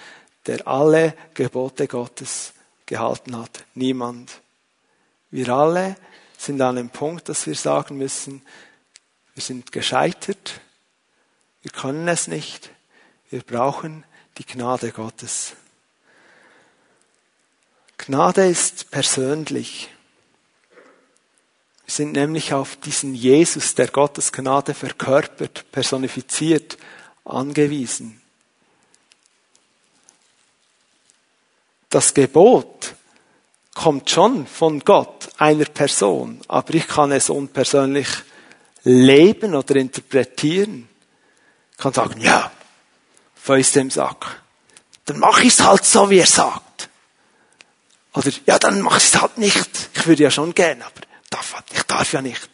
[0.47, 2.53] der alle Gebote Gottes
[2.85, 3.63] gehalten hat.
[3.73, 4.41] Niemand.
[5.31, 5.95] Wir alle
[6.45, 8.41] sind an dem Punkt, dass wir sagen müssen,
[9.33, 10.61] wir sind gescheitert,
[11.61, 12.69] wir können es nicht,
[13.29, 14.03] wir brauchen
[14.37, 15.53] die Gnade Gottes.
[17.97, 19.89] Gnade ist persönlich.
[21.85, 26.77] Wir sind nämlich auf diesen Jesus, der Gottes Gnade verkörpert, personifiziert,
[27.23, 28.21] angewiesen.
[31.89, 32.95] Das Gebot
[33.75, 38.07] kommt schon von Gott, einer Person, aber ich kann es unpersönlich
[38.83, 40.89] leben oder interpretieren.
[41.73, 42.51] Ich kann sagen, ja,
[43.35, 44.41] Fäuste im Sack.
[45.05, 46.89] Dann mache ich es halt so, wie er sagt.
[48.13, 49.69] Oder, ja, dann mach ich es halt nicht.
[49.93, 52.49] Ich würde ja schon gern, aber darf, halt, ich darf ja nicht.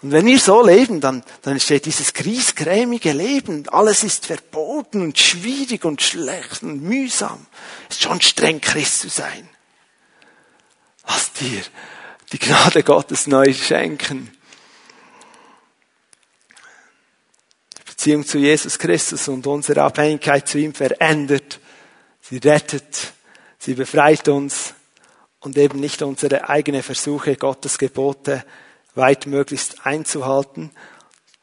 [0.00, 3.68] Und wenn wir so leben, dann, dann entsteht dieses griesgrämige Leben.
[3.68, 7.46] Alles ist verboten und schwierig und schlecht und mühsam.
[7.90, 9.48] Es ist schon streng, Christ zu sein.
[11.08, 11.62] Lass dir
[12.32, 14.30] die Gnade Gottes neu schenken.
[17.78, 21.58] Die Beziehung zu Jesus Christus und unsere Abhängigkeit zu ihm verändert.
[22.20, 23.12] Sie rettet
[23.58, 24.74] Sie befreit uns
[25.40, 28.44] und eben nicht unsere eigene Versuche, Gottes Gebote
[28.94, 30.70] weitmöglichst einzuhalten.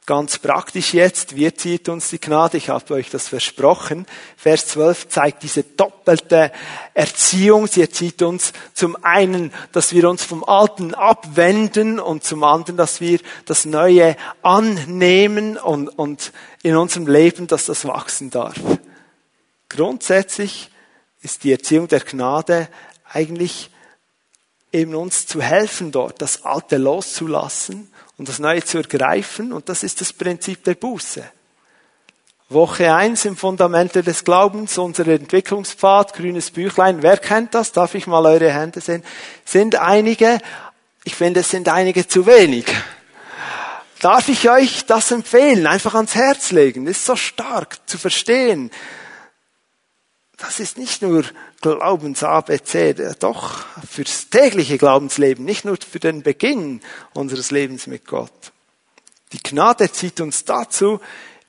[0.08, 2.58] Ganz praktisch jetzt, wie zieht uns die Gnade?
[2.58, 4.06] Ich habe euch das versprochen.
[4.38, 6.52] Vers 12 zeigt diese doppelte
[6.94, 7.66] Erziehung.
[7.66, 13.02] Sie erzieht uns zum einen, dass wir uns vom Alten abwenden und zum anderen, dass
[13.02, 18.60] wir das Neue annehmen und, und in unserem Leben, dass das wachsen darf.
[19.70, 20.70] Grundsätzlich
[21.24, 22.68] ist die Erziehung der Gnade
[23.12, 23.72] eigentlich
[24.72, 29.54] eben uns zu helfen dort, das Alte loszulassen und das Neue zu ergreifen.
[29.54, 31.24] Und das ist das Prinzip der Buße.
[32.50, 37.02] Woche eins im Fundamente des Glaubens, unser Entwicklungspfad, grünes Büchlein.
[37.02, 37.72] Wer kennt das?
[37.72, 39.04] Darf ich mal eure Hände sehen?
[39.44, 40.40] Sind einige,
[41.04, 42.66] ich finde, es sind einige zu wenig.
[44.00, 45.66] Darf ich euch das empfehlen?
[45.66, 46.86] Einfach ans Herz legen.
[46.86, 48.70] Ist so stark zu verstehen
[50.38, 51.24] das ist nicht nur
[51.62, 56.82] Glaubens-ABC, doch fürs tägliche Glaubensleben, nicht nur für den Beginn
[57.14, 58.52] unseres Lebens mit Gott.
[59.32, 61.00] Die Gnade zieht uns dazu,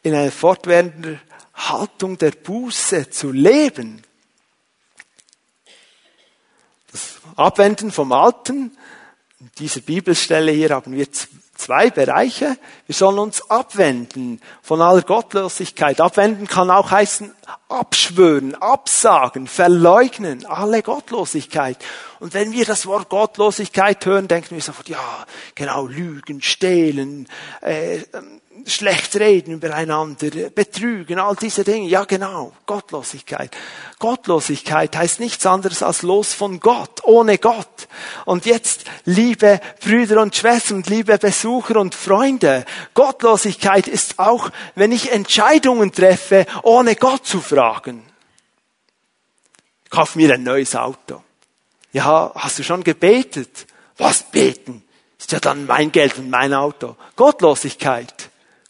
[0.03, 1.21] in einer fortwährenden
[1.55, 4.03] Haltung der Buße zu leben.
[7.37, 8.77] abwenden vom Alten.
[9.41, 11.07] In dieser Bibelstelle hier haben wir
[11.57, 12.57] zwei Bereiche.
[12.87, 16.01] Wir sollen uns abwenden von aller Gottlosigkeit.
[16.01, 17.35] Abwenden kann auch heißen
[17.69, 21.79] abschwören, absagen, verleugnen, alle Gottlosigkeit.
[22.21, 27.29] Und wenn wir das Wort Gottlosigkeit hören, denken wir sofort, ja, genau, lügen, stehlen,
[27.61, 27.99] äh,
[28.65, 31.89] schlecht reden übereinander, betrügen, all diese Dinge.
[31.89, 33.57] Ja, genau, Gottlosigkeit.
[33.99, 37.89] Gottlosigkeit heißt nichts anderes als los von Gott, ohne Gott.
[38.25, 42.65] Und jetzt, liebe Brüder und Schwestern, liebe Besucher und Freunde,
[42.95, 48.05] Gottlosigkeit ist auch, wenn ich Entscheidungen treffe, ohne Gott zu fragen.
[49.91, 51.23] Kauf mir ein neues Auto.
[51.93, 53.67] Ja, hast du schon gebetet?
[53.97, 54.83] Was beten?
[55.19, 56.97] Ist ja dann mein Geld und mein Auto.
[57.17, 58.16] Gottlosigkeit.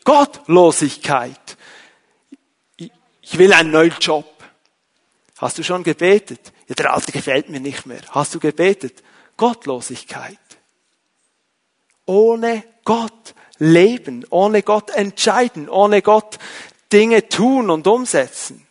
[0.07, 1.57] Gottlosigkeit.
[2.77, 4.25] Ich will einen neuen Job.
[5.37, 6.53] Hast du schon gebetet?
[6.69, 8.01] Ja, der alte gefällt mir nicht mehr.
[8.11, 9.03] Hast du gebetet?
[9.37, 10.39] Gottlosigkeit.
[12.07, 16.39] Ohne Gott leben, ohne Gott entscheiden, ohne Gott
[16.93, 18.66] Dinge tun und umsetzen.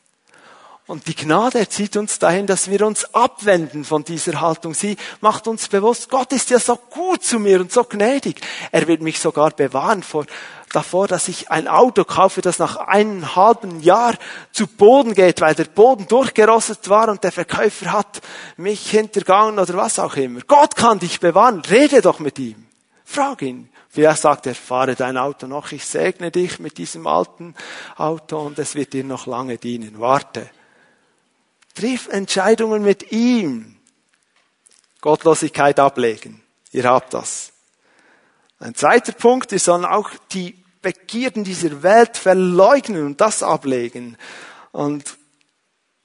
[0.88, 4.76] Und die Gnade erzieht uns dahin, dass wir uns abwenden von dieser Haltung.
[4.76, 8.40] Sie macht uns bewusst, Gott ist ja so gut zu mir und so gnädig.
[8.72, 10.28] Er wird mich sogar bewahren vor,
[10.72, 14.14] davor, dass ich ein Auto kaufe, das nach einem halben Jahr
[14.52, 18.22] zu Boden geht, weil der Boden durchgerostet war und der Verkäufer hat
[18.56, 20.42] mich hintergangen oder was auch immer.
[20.46, 21.62] Gott kann dich bewahren.
[21.62, 22.68] Rede doch mit ihm.
[23.04, 23.70] Frag ihn.
[23.90, 27.56] Vielleicht sagt er, fahre dein Auto noch, ich segne dich mit diesem alten
[27.96, 30.00] Auto und es wird dir noch lange dienen.
[30.00, 30.50] Warte.
[31.76, 33.78] Triff Entscheidungen mit ihm.
[35.02, 36.42] Gottlosigkeit ablegen.
[36.72, 37.52] Ihr habt das.
[38.60, 44.18] Ein zweiter Punkt, wir sollen auch die Begierden dieser Welt verleugnen und das ablegen.
[44.72, 45.18] Und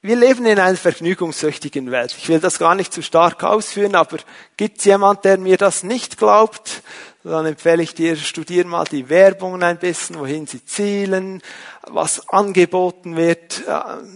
[0.03, 2.15] wir leben in einer vergnügungssüchtigen Welt.
[2.17, 4.19] Ich will das gar nicht zu stark ausführen, aber
[4.57, 6.83] gibt es jemand, der mir das nicht glaubt?
[7.23, 11.43] Dann empfehle ich dir, studier mal die Werbungen ein bisschen, wohin sie zielen,
[11.83, 13.63] was angeboten wird.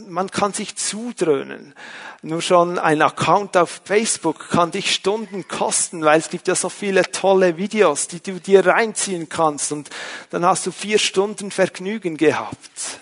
[0.09, 1.75] Man kann sich zudröhnen.
[2.23, 6.71] Nur schon ein Account auf Facebook kann dich Stunden kosten, weil es gibt ja so
[6.71, 9.91] viele tolle Videos, die du dir reinziehen kannst und
[10.31, 13.01] dann hast du vier Stunden Vergnügen gehabt.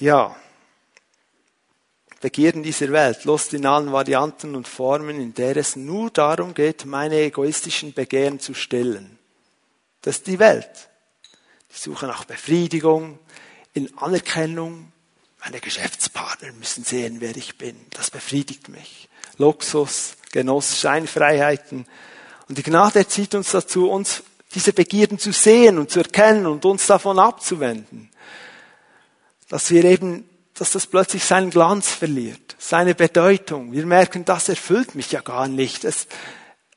[0.00, 0.34] Ja,
[2.20, 6.84] Begierden dieser Welt, Lust in allen Varianten und Formen, in der es nur darum geht,
[6.84, 9.18] meine egoistischen Begehren zu stillen.
[10.02, 10.88] Das ist die Welt.
[11.72, 13.18] Die Suche nach Befriedigung,
[13.72, 14.90] in Anerkennung.
[15.44, 17.76] Meine Geschäftspartner müssen sehen, wer ich bin.
[17.90, 19.08] Das befriedigt mich.
[19.36, 21.86] Luxus, Genuss, Scheinfreiheiten.
[22.48, 26.64] Und die Gnade erzieht uns dazu, uns diese Begierden zu sehen und zu erkennen und
[26.64, 28.10] uns davon abzuwenden.
[29.48, 30.27] Dass wir eben
[30.58, 33.72] dass das plötzlich seinen Glanz verliert, seine Bedeutung.
[33.72, 35.84] Wir merken, das erfüllt mich ja gar nicht.
[35.84, 36.08] Es,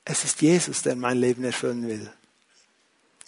[0.06, 2.12] es ist Jesus, der mein Leben erfüllen will.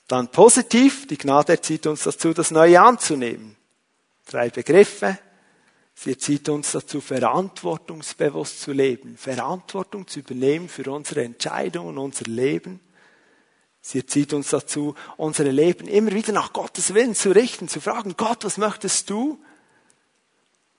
[0.08, 3.56] Dann positiv, die Gnade erzieht uns dazu, das Neue anzunehmen.
[4.28, 5.18] Drei Begriffe.
[5.96, 12.80] Sie erzieht uns dazu, verantwortungsbewusst zu leben, Verantwortung zu übernehmen für unsere Entscheidungen, unser Leben.
[13.82, 18.16] Sie erzieht uns dazu, unsere Leben immer wieder nach Gottes Willen zu richten, zu fragen,
[18.18, 19.40] Gott, was möchtest du?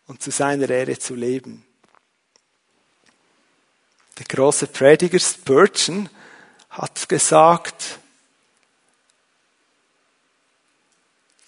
[0.07, 1.64] Und zu seiner Ehre zu leben.
[4.19, 6.09] Der große Prediger Spurgeon
[6.71, 7.99] hat gesagt,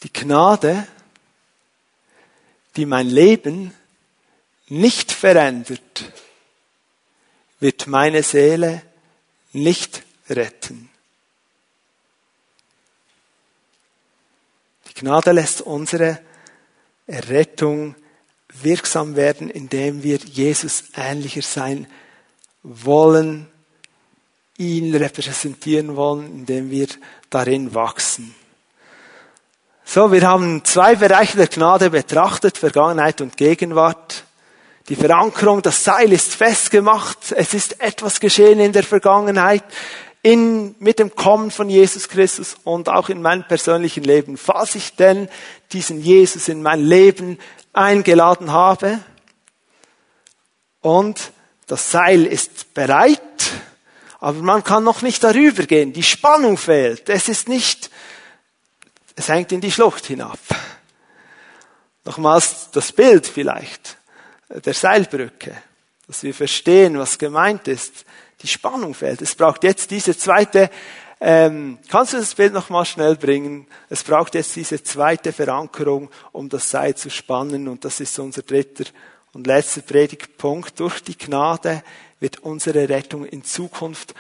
[0.02, 0.86] die Gnade,
[2.76, 3.72] die mein Leben
[4.68, 6.12] nicht verändert,
[7.60, 8.82] wird meine Seele
[9.52, 10.90] nicht retten.
[14.88, 16.20] Die Gnade lässt unsere
[17.06, 17.94] Errettung
[18.62, 21.86] wirksam werden, indem wir Jesus ähnlicher sein
[22.62, 23.46] wollen,
[24.58, 26.88] ihn repräsentieren wollen, indem wir
[27.30, 28.34] darin wachsen.
[29.84, 34.24] So, wir haben zwei Bereiche der Gnade betrachtet, Vergangenheit und Gegenwart.
[34.88, 37.32] Die Verankerung, das Seil ist festgemacht.
[37.32, 39.64] Es ist etwas geschehen in der Vergangenheit,
[40.22, 44.36] in, mit dem Kommen von Jesus Christus und auch in meinem persönlichen Leben.
[44.36, 45.28] Falls ich denn
[45.72, 47.38] diesen Jesus in mein Leben
[47.76, 49.00] eingeladen habe.
[50.80, 51.32] Und
[51.66, 53.20] das Seil ist bereit,
[54.20, 55.92] aber man kann noch nicht darüber gehen.
[55.92, 57.08] Die Spannung fehlt.
[57.08, 57.90] Es ist nicht,
[59.14, 60.38] es hängt in die Schlucht hinab.
[62.04, 63.96] Nochmals das Bild vielleicht
[64.48, 65.56] der Seilbrücke,
[66.06, 68.04] dass wir verstehen, was gemeint ist.
[68.42, 69.22] Die Spannung fehlt.
[69.22, 70.70] Es braucht jetzt diese zweite
[71.20, 73.66] ähm, kannst du das Bild nochmal schnell bringen?
[73.88, 78.42] Es braucht jetzt diese zweite Verankerung, um das Seil zu spannen und das ist unser
[78.42, 78.84] dritter
[79.32, 81.82] Und letzter Predigtpunkt, durch die Gnade
[82.20, 84.14] wird unsere Rettung in Zukunft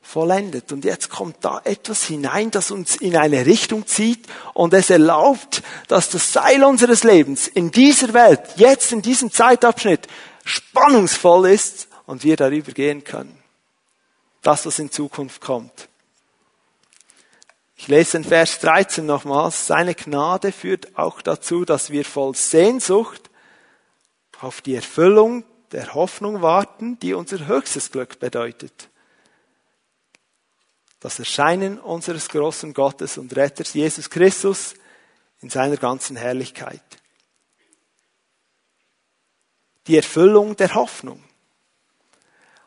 [0.00, 0.72] vollendet.
[0.72, 5.62] Und jetzt kommt da etwas hinein, das uns in eine Richtung zieht und es erlaubt,
[5.86, 10.08] dass das Seil unseres Lebens in dieser Welt, jetzt in diesem Zeitabschnitt,
[10.44, 13.38] spannungsvoll ist und wir darüber gehen können.
[14.42, 15.88] Das, was in Zukunft kommt.
[17.82, 19.66] Ich lese in Vers 13 nochmals.
[19.66, 23.28] Seine Gnade führt auch dazu, dass wir voll Sehnsucht
[24.40, 28.88] auf die Erfüllung der Hoffnung warten, die unser höchstes Glück bedeutet.
[31.00, 34.74] Das Erscheinen unseres großen Gottes und Retters Jesus Christus
[35.40, 36.84] in seiner ganzen Herrlichkeit.
[39.88, 41.24] Die Erfüllung der Hoffnung.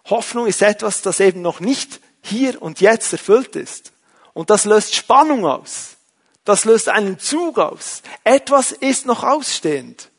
[0.09, 3.93] Hoffnung ist etwas, das eben noch nicht hier und jetzt erfüllt ist.
[4.35, 5.95] Und das löst Spannung aus.
[6.43, 8.03] Das löst einen Zug aus.
[8.25, 10.11] Etwas ist noch ausstehend.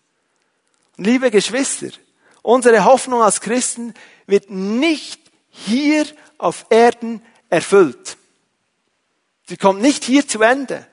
[0.97, 1.91] Liebe Geschwister,
[2.41, 3.93] unsere Hoffnung als Christen
[4.27, 6.07] wird nicht hier
[6.39, 8.17] auf Erden erfüllt.
[9.47, 10.87] Sie kommt nicht hier zu Ende.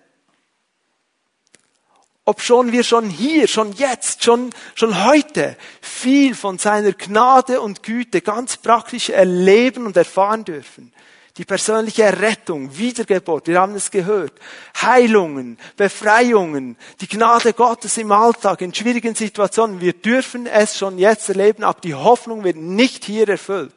[2.26, 7.84] Ob schon wir schon hier, schon jetzt, schon, schon heute viel von seiner Gnade und
[7.84, 10.93] Güte ganz praktisch erleben und erfahren dürfen
[11.38, 14.34] die persönliche Errettung, Wiedergeburt, wir haben es gehört,
[14.80, 19.82] Heilungen, Befreiungen, die Gnade Gottes im Alltag, in schwierigen Situationen.
[19.82, 23.74] Wir dürfen es schon jetzt erleben, aber die Hoffnung wird nicht hier erfüllt.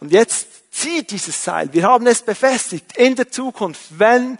[0.00, 1.72] Und jetzt zieht dieses Seil.
[1.72, 4.38] Wir haben es befestigt in der Zukunft, wenn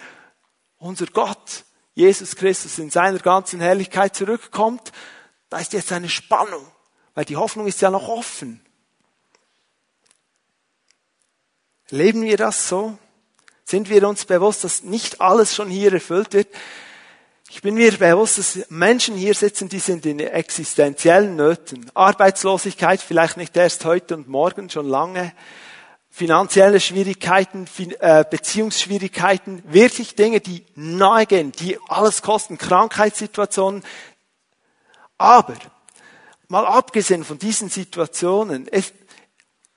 [0.76, 4.92] unser Gott, Jesus Christus, in seiner ganzen Herrlichkeit zurückkommt.
[5.48, 6.66] Da ist jetzt eine Spannung,
[7.14, 8.63] weil die Hoffnung ist ja noch offen.
[11.94, 12.98] Leben wir das so?
[13.64, 16.48] Sind wir uns bewusst, dass nicht alles schon hier erfüllt wird?
[17.48, 21.88] Ich bin mir bewusst, dass Menschen hier sitzen, die sind in existenziellen Nöten.
[21.94, 25.32] Arbeitslosigkeit vielleicht nicht erst heute und morgen, schon lange.
[26.10, 27.68] Finanzielle Schwierigkeiten,
[28.00, 33.84] äh, Beziehungsschwierigkeiten, wirklich Dinge, die nahe gehen, die alles kosten, Krankheitssituationen.
[35.16, 35.54] Aber,
[36.48, 38.66] mal abgesehen von diesen Situationen,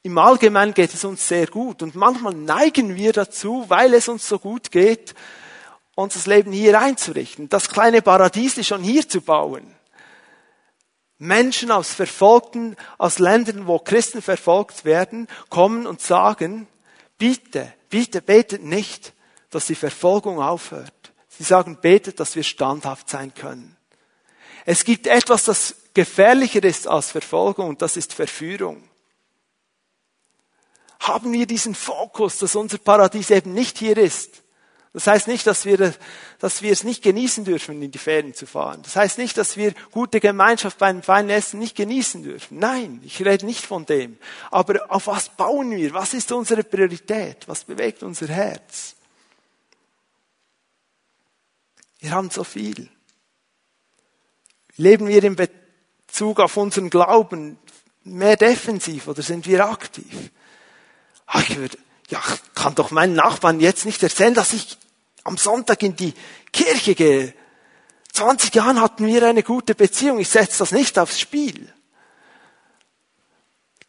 [0.07, 4.25] im Allgemeinen geht es uns sehr gut und manchmal neigen wir dazu, weil es uns
[4.25, 5.13] so gut geht,
[5.95, 9.75] uns das Leben hier einzurichten, das kleine Paradies schon hier zu bauen.
[11.17, 16.67] Menschen aus verfolgten, aus Ländern, wo Christen verfolgt werden, kommen und sagen,
[17.17, 19.11] bitte, bitte betet nicht,
[19.49, 20.93] dass die Verfolgung aufhört.
[21.27, 23.75] Sie sagen, betet, dass wir standhaft sein können.
[24.65, 28.86] Es gibt etwas, das gefährlicher ist als Verfolgung und das ist Verführung
[30.99, 34.43] haben wir diesen Fokus, dass unser Paradies eben nicht hier ist.
[34.93, 35.93] Das heißt nicht, dass wir,
[36.39, 38.81] dass wir es nicht genießen dürfen, in die Ferien zu fahren.
[38.81, 42.57] Das heißt nicht, dass wir gute Gemeinschaft beim feinen Essen nicht genießen dürfen.
[42.57, 44.17] Nein, ich rede nicht von dem.
[44.49, 45.93] Aber auf was bauen wir?
[45.93, 47.47] Was ist unsere Priorität?
[47.47, 48.95] Was bewegt unser Herz?
[51.99, 52.89] Wir haben so viel.
[54.77, 57.59] Leben wir in Bezug auf unseren Glauben
[58.03, 60.31] mehr defensiv oder sind wir aktiv?
[61.27, 61.77] Ah, ich würde,
[62.09, 62.21] ja,
[62.55, 64.77] kann doch meinen Nachbarn jetzt nicht erzählen, dass ich
[65.23, 66.13] am Sonntag in die
[66.53, 67.33] Kirche gehe.
[68.13, 70.19] 20 Jahren hatten wir eine gute Beziehung.
[70.19, 71.71] Ich setze das nicht aufs Spiel.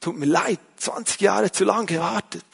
[0.01, 2.45] Tut mir leid, 20 Jahre zu lang gewartet.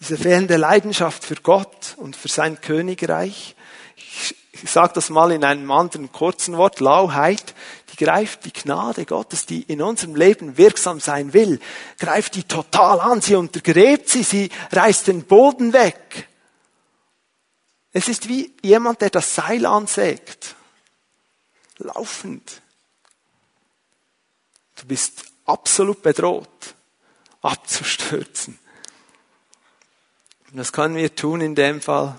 [0.00, 3.54] Diese fehlende Leidenschaft für Gott und für sein Königreich.
[3.96, 7.54] Ich, ich sage das mal in einem anderen kurzen Wort, Lauheit
[7.92, 11.60] die greift die Gnade Gottes, die in unserem Leben wirksam sein will,
[11.98, 16.28] greift die total an, sie untergräbt sie, sie reißt den Boden weg.
[17.92, 20.56] Es ist wie jemand, der das Seil ansägt.
[21.78, 22.62] Laufend.
[24.76, 26.74] Du bist absolut bedroht,
[27.42, 28.58] abzustürzen.
[30.50, 32.18] Und das können wir tun in dem Fall,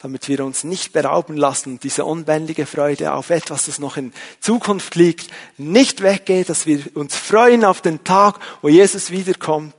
[0.00, 4.94] damit wir uns nicht berauben lassen, diese unbändige Freude auf etwas, das noch in Zukunft
[4.94, 9.74] liegt, nicht weggeht, dass wir uns freuen auf den Tag, wo Jesus wiederkommt.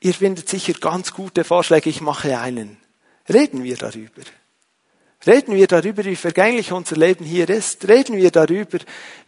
[0.00, 2.78] Ihr findet sicher ganz gute Vorschläge, ich mache einen.
[3.32, 4.22] Reden wir darüber.
[5.24, 7.86] Reden wir darüber, wie vergänglich unser Leben hier ist.
[7.86, 8.78] Reden wir darüber,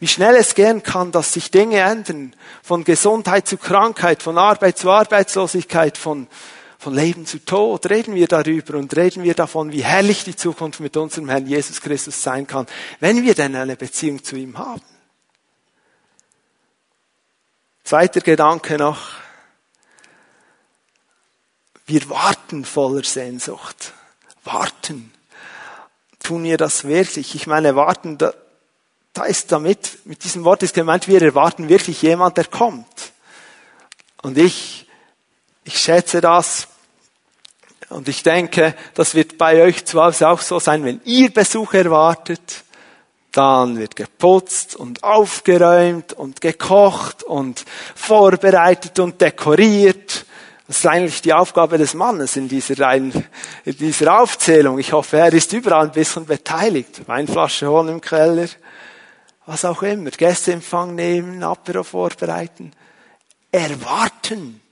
[0.01, 2.35] wie schnell es gehen kann, dass sich Dinge ändern.
[2.65, 6.27] Von Gesundheit zu Krankheit, von Arbeit zu Arbeitslosigkeit, von
[6.85, 10.81] von Leben zu Tod, reden wir darüber und reden wir davon, wie herrlich die Zukunft
[10.81, 12.67] mit unserem Herrn Jesus Christus sein kann,
[13.01, 14.83] wenn wir denn eine Beziehung zu ihm haben.
[17.85, 19.01] Zweiter Gedanke noch.
[21.87, 23.95] Wir warten voller Sehnsucht.
[24.45, 25.11] Warten.
[26.23, 27.35] tun wir das wirklich?
[27.35, 28.35] Ich meine, erwarten, da,
[29.15, 33.13] da ist damit, mit diesem Wort ist gemeint, wir erwarten wirklich jemand, der kommt.
[34.21, 34.87] Und ich,
[35.65, 36.69] ich schätze das.
[37.95, 41.75] Und ich denke, das wird bei euch zu Hause auch so sein, wenn ihr Besuch
[41.75, 42.65] erwartet,
[43.31, 47.65] dann wird geputzt und aufgeräumt und gekocht und
[47.95, 50.27] vorbereitet und dekoriert.
[50.67, 53.13] Das ist eigentlich die Aufgabe des Mannes in dieser, in
[53.65, 54.81] dieser Aufzählung.
[54.81, 57.07] Ich hoffe, er ist überall ein bisschen beteiligt.
[57.07, 58.49] Weinflasche holen im Keller,
[59.47, 60.11] was auch immer.
[60.11, 62.73] Gästeempfang nehmen, Apero vorbereiten.
[63.53, 64.64] Erwarten.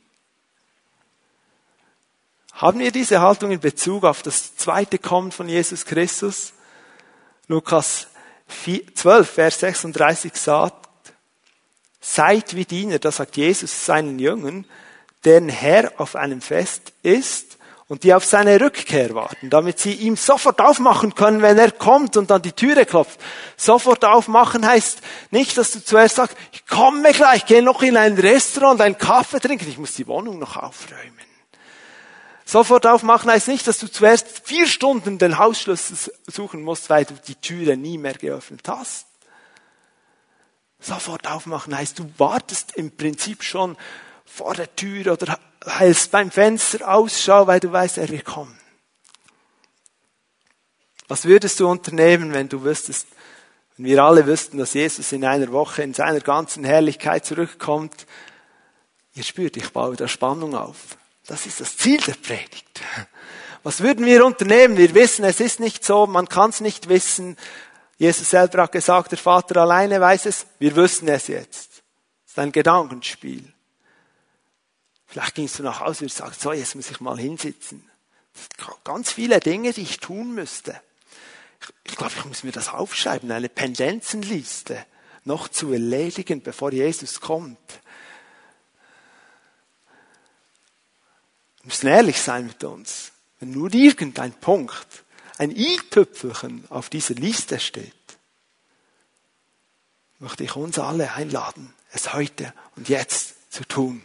[2.63, 6.53] Haben wir diese Haltung in Bezug auf das zweite Kommen von Jesus Christus?
[7.49, 8.07] Lukas
[8.95, 10.87] 12, Vers 36 sagt,
[12.01, 14.65] seid wie Diener, das sagt Jesus seinen Jüngern,
[15.25, 17.59] deren Herr auf einem Fest ist
[17.89, 22.17] und die auf seine Rückkehr warten, damit sie ihm sofort aufmachen können, wenn er kommt
[22.17, 23.19] und an die Türe klopft.
[23.57, 25.01] Sofort aufmachen heißt
[25.33, 29.41] nicht, dass du zuerst sagst, ich komme gleich, gehe noch in ein Restaurant, einen Kaffee
[29.41, 31.32] trinken, ich muss die Wohnung noch aufräumen.
[32.53, 37.15] Sofort aufmachen heißt nicht, dass du zuerst vier Stunden den Hausschlüssel suchen musst, weil du
[37.27, 39.07] die Türe nie mehr geöffnet hast.
[40.79, 43.75] Sofort aufmachen heißt, du wartest im Prinzip schon
[44.27, 48.61] vor der Tür oder hältst beim Fenster Ausschau, weil du weißt, er wird kommen.
[51.09, 53.07] Was würdest du unternehmen, wenn du wüsstest,
[53.79, 58.07] wenn wir alle wüssten, dass Jesus in einer Woche in seiner ganzen Herrlichkeit zurückkommt?
[59.15, 60.99] Ihr spürt, ich baue da Spannung auf.
[61.33, 62.83] Das ist das Ziel der Predigt.
[63.63, 64.77] Was würden wir unternehmen?
[64.77, 67.39] Wir wissen, es ist nicht so, man kann es nicht wissen.
[67.97, 71.83] Jesus selber hat gesagt, der Vater alleine weiß es, wir wissen es jetzt.
[72.27, 73.51] Es ist ein Gedankenspiel.
[75.07, 77.91] Vielleicht gingst du nach Hause und sagst, so, jetzt muss ich mal hinsitzen.
[78.85, 80.79] Ganz viele Dinge, die ich tun müsste.
[81.63, 84.85] Ich, ich glaube, ich muss mir das aufschreiben, eine Pendenzenliste
[85.25, 87.81] noch zu erledigen, bevor Jesus kommt.
[91.63, 93.13] Wir müssen ehrlich sein mit uns.
[93.39, 95.05] Wenn nur irgendein Punkt,
[95.39, 97.93] ein i-Tüpfelchen auf dieser Liste steht,
[100.19, 104.03] möchte ich uns alle einladen, es heute und jetzt zu tun.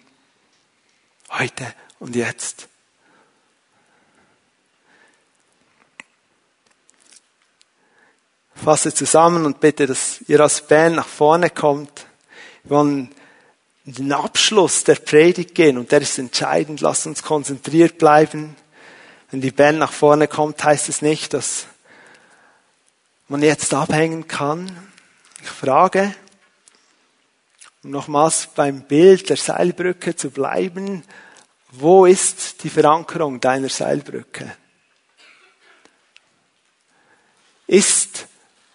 [1.29, 2.67] Heute und jetzt.
[8.55, 12.07] Fasse zusammen und bitte, dass ihr als Band nach vorne kommt.
[12.63, 13.15] Wir wollen
[13.87, 16.81] in den Abschluss der Predigt gehen und der ist entscheidend.
[16.81, 18.53] Lasst uns konzentriert bleiben.
[19.31, 21.67] Wenn die Band nach vorne kommt, heißt es nicht, dass
[23.29, 24.69] man jetzt abhängen kann.
[25.41, 26.13] Ich frage,
[27.81, 31.03] um nochmals beim Bild der Seilbrücke zu bleiben,
[31.71, 34.53] wo ist die Verankerung deiner Seilbrücke?
[37.67, 38.27] Ist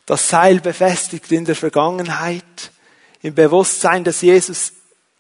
[0.07, 2.73] das Seil befestigt in der Vergangenheit,
[3.21, 4.73] im Bewusstsein, dass Jesus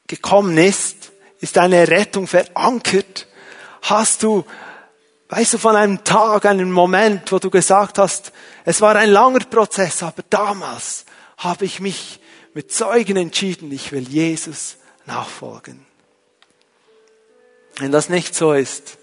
[0.06, 1.12] gekommen ist?
[1.40, 3.26] Ist deine Rettung verankert?
[3.82, 4.44] Hast du,
[5.28, 8.32] weißt du, von einem Tag, einem Moment, wo du gesagt hast,
[8.64, 11.04] es war ein langer Prozess, aber damals
[11.38, 12.20] habe ich mich
[12.54, 14.76] mit Zeugen entschieden, ich will Jesus
[15.06, 15.84] nachfolgen.
[17.78, 18.98] Wenn das nicht so ist,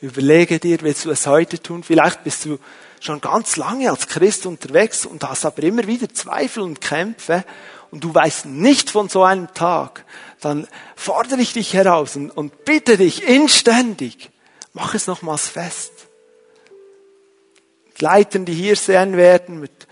[0.00, 1.82] überlege dir, willst du es heute tun?
[1.82, 2.58] Vielleicht bist du
[3.00, 7.44] schon ganz lange als Christ unterwegs und hast aber immer wieder Zweifel und Kämpfe
[7.90, 10.04] und du weißt nicht von so einem Tag,
[10.44, 14.30] dann fordere ich dich heraus und, und bitte dich inständig,
[14.72, 15.92] mach es nochmals fest.
[17.86, 19.86] Mit Leitern, die hier sein werden, mit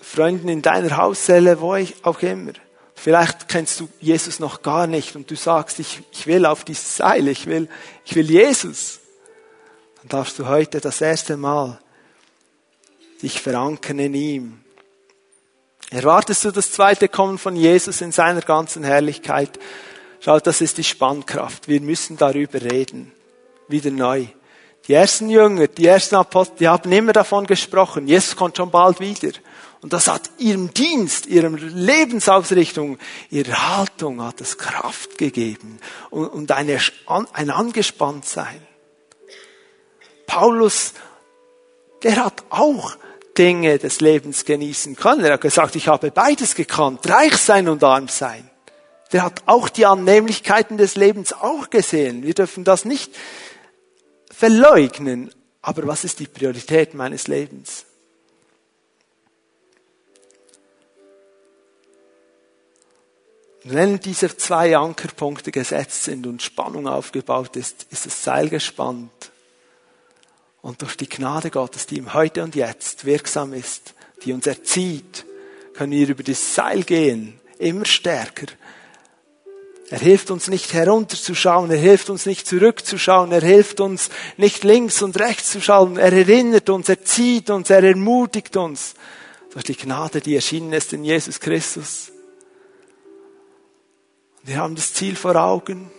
[0.00, 2.52] Freunden in deiner Hauszelle, wo auch immer.
[2.94, 6.96] Vielleicht kennst du Jesus noch gar nicht und du sagst, ich, ich will auf dieses
[6.96, 7.68] Seil, ich will,
[8.04, 9.00] ich will Jesus.
[9.96, 11.80] Dann darfst du heute das erste Mal
[13.22, 14.61] dich verankern in ihm.
[15.90, 19.58] Erwartest du das zweite Kommen von Jesus in seiner ganzen Herrlichkeit?
[20.20, 21.68] Schaut, das ist die Spannkraft.
[21.68, 23.12] Wir müssen darüber reden.
[23.68, 24.26] Wieder neu.
[24.88, 28.08] Die ersten Jünger, die ersten Apostel, die haben immer davon gesprochen.
[28.08, 29.32] Jesus kommt schon bald wieder.
[29.80, 32.98] Und das hat ihrem Dienst, ihrem Lebensausrichtung,
[33.30, 35.80] ihrer Haltung hat es Kraft gegeben
[36.10, 36.78] und, eine,
[37.32, 38.62] ein Angespanntsein.
[40.26, 40.94] Paulus,
[42.04, 42.96] der hat auch
[43.38, 45.24] Dinge des Lebens genießen können.
[45.24, 48.48] Er hat gesagt, ich habe beides gekannt, reich sein und arm sein.
[49.12, 52.22] Der hat auch die Annehmlichkeiten des Lebens auch gesehen.
[52.22, 53.12] Wir dürfen das nicht
[54.30, 55.30] verleugnen.
[55.60, 57.84] Aber was ist die Priorität meines Lebens?
[63.64, 69.31] wenn diese zwei Ankerpunkte gesetzt sind und Spannung aufgebaut ist, ist das Seil gespannt.
[70.62, 73.94] Und durch die Gnade Gottes, die ihm heute und jetzt wirksam ist,
[74.24, 75.26] die uns erzieht,
[75.74, 78.46] können wir über das Seil gehen, immer stärker.
[79.90, 85.02] Er hilft uns nicht herunterzuschauen, er hilft uns nicht zurückzuschauen, er hilft uns nicht links
[85.02, 88.94] und rechts zu schauen, er erinnert uns, er zieht uns, er ermutigt uns
[89.52, 92.12] durch die Gnade, die erschienen ist in Jesus Christus.
[94.44, 95.90] Wir haben das Ziel vor Augen.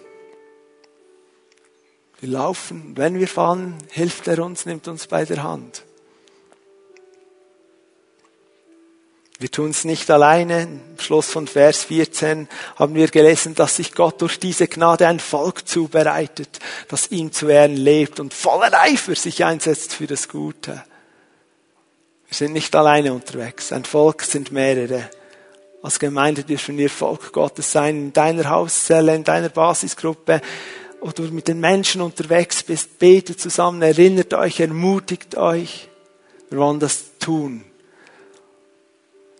[2.23, 2.93] Wir laufen.
[2.95, 5.83] Wenn wir fallen, hilft er uns, nimmt uns bei der Hand.
[9.39, 10.61] Wir tun es nicht alleine.
[10.61, 12.47] Im Schluss von Vers 14
[12.77, 17.49] haben wir gelesen, dass sich Gott durch diese Gnade ein Volk zubereitet, das ihm zu
[17.49, 20.81] Ehren lebt und voller Eifer sich einsetzt für das Gute.
[22.29, 23.73] Wir sind nicht alleine unterwegs.
[23.73, 25.09] Ein Volk sind mehrere.
[25.81, 30.39] Als Gemeinde dürfen wir Volk Gottes sein, in deiner Hauszelle, in deiner Basisgruppe,
[31.11, 35.89] du mit den Menschen unterwegs bist, betet zusammen, erinnert euch, ermutigt euch.
[36.49, 37.65] Wir wollen das tun.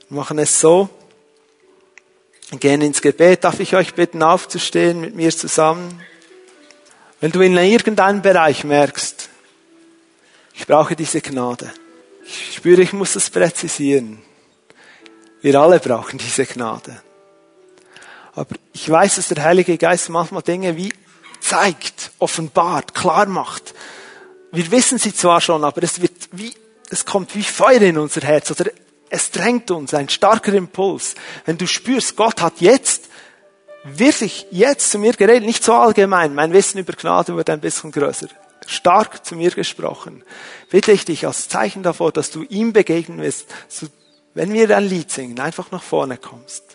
[0.09, 0.89] Wir machen es so.
[2.49, 3.43] Wir gehen ins Gebet.
[3.43, 6.01] Darf ich euch bitten, aufzustehen mit mir zusammen?
[7.21, 9.29] Wenn du in irgendeinem Bereich merkst,
[10.55, 11.71] ich brauche diese Gnade.
[12.25, 14.21] Ich spüre, ich muss das präzisieren.
[15.41, 17.01] Wir alle brauchen diese Gnade.
[18.35, 20.91] Aber ich weiß, dass der Heilige Geist manchmal Dinge wie
[21.43, 23.73] zeigt, offenbart, klar macht.
[24.51, 26.53] Wir wissen sie zwar schon, aber es wird wie,
[26.89, 28.71] es kommt wie Feuer in unser Herz oder
[29.09, 31.15] es drängt uns ein starker Impuls.
[31.45, 33.09] Wenn du spürst, Gott hat jetzt
[33.83, 36.33] wirklich jetzt zu mir geredet, nicht so allgemein.
[36.33, 38.27] Mein Wissen über Gnade wird ein bisschen größer.
[38.65, 40.23] Stark zu mir gesprochen.
[40.69, 43.47] Bitte ich dich als Zeichen davor, dass du ihm begegnen wirst,
[44.33, 46.72] wenn wir ein Lied singen, einfach nach vorne kommst.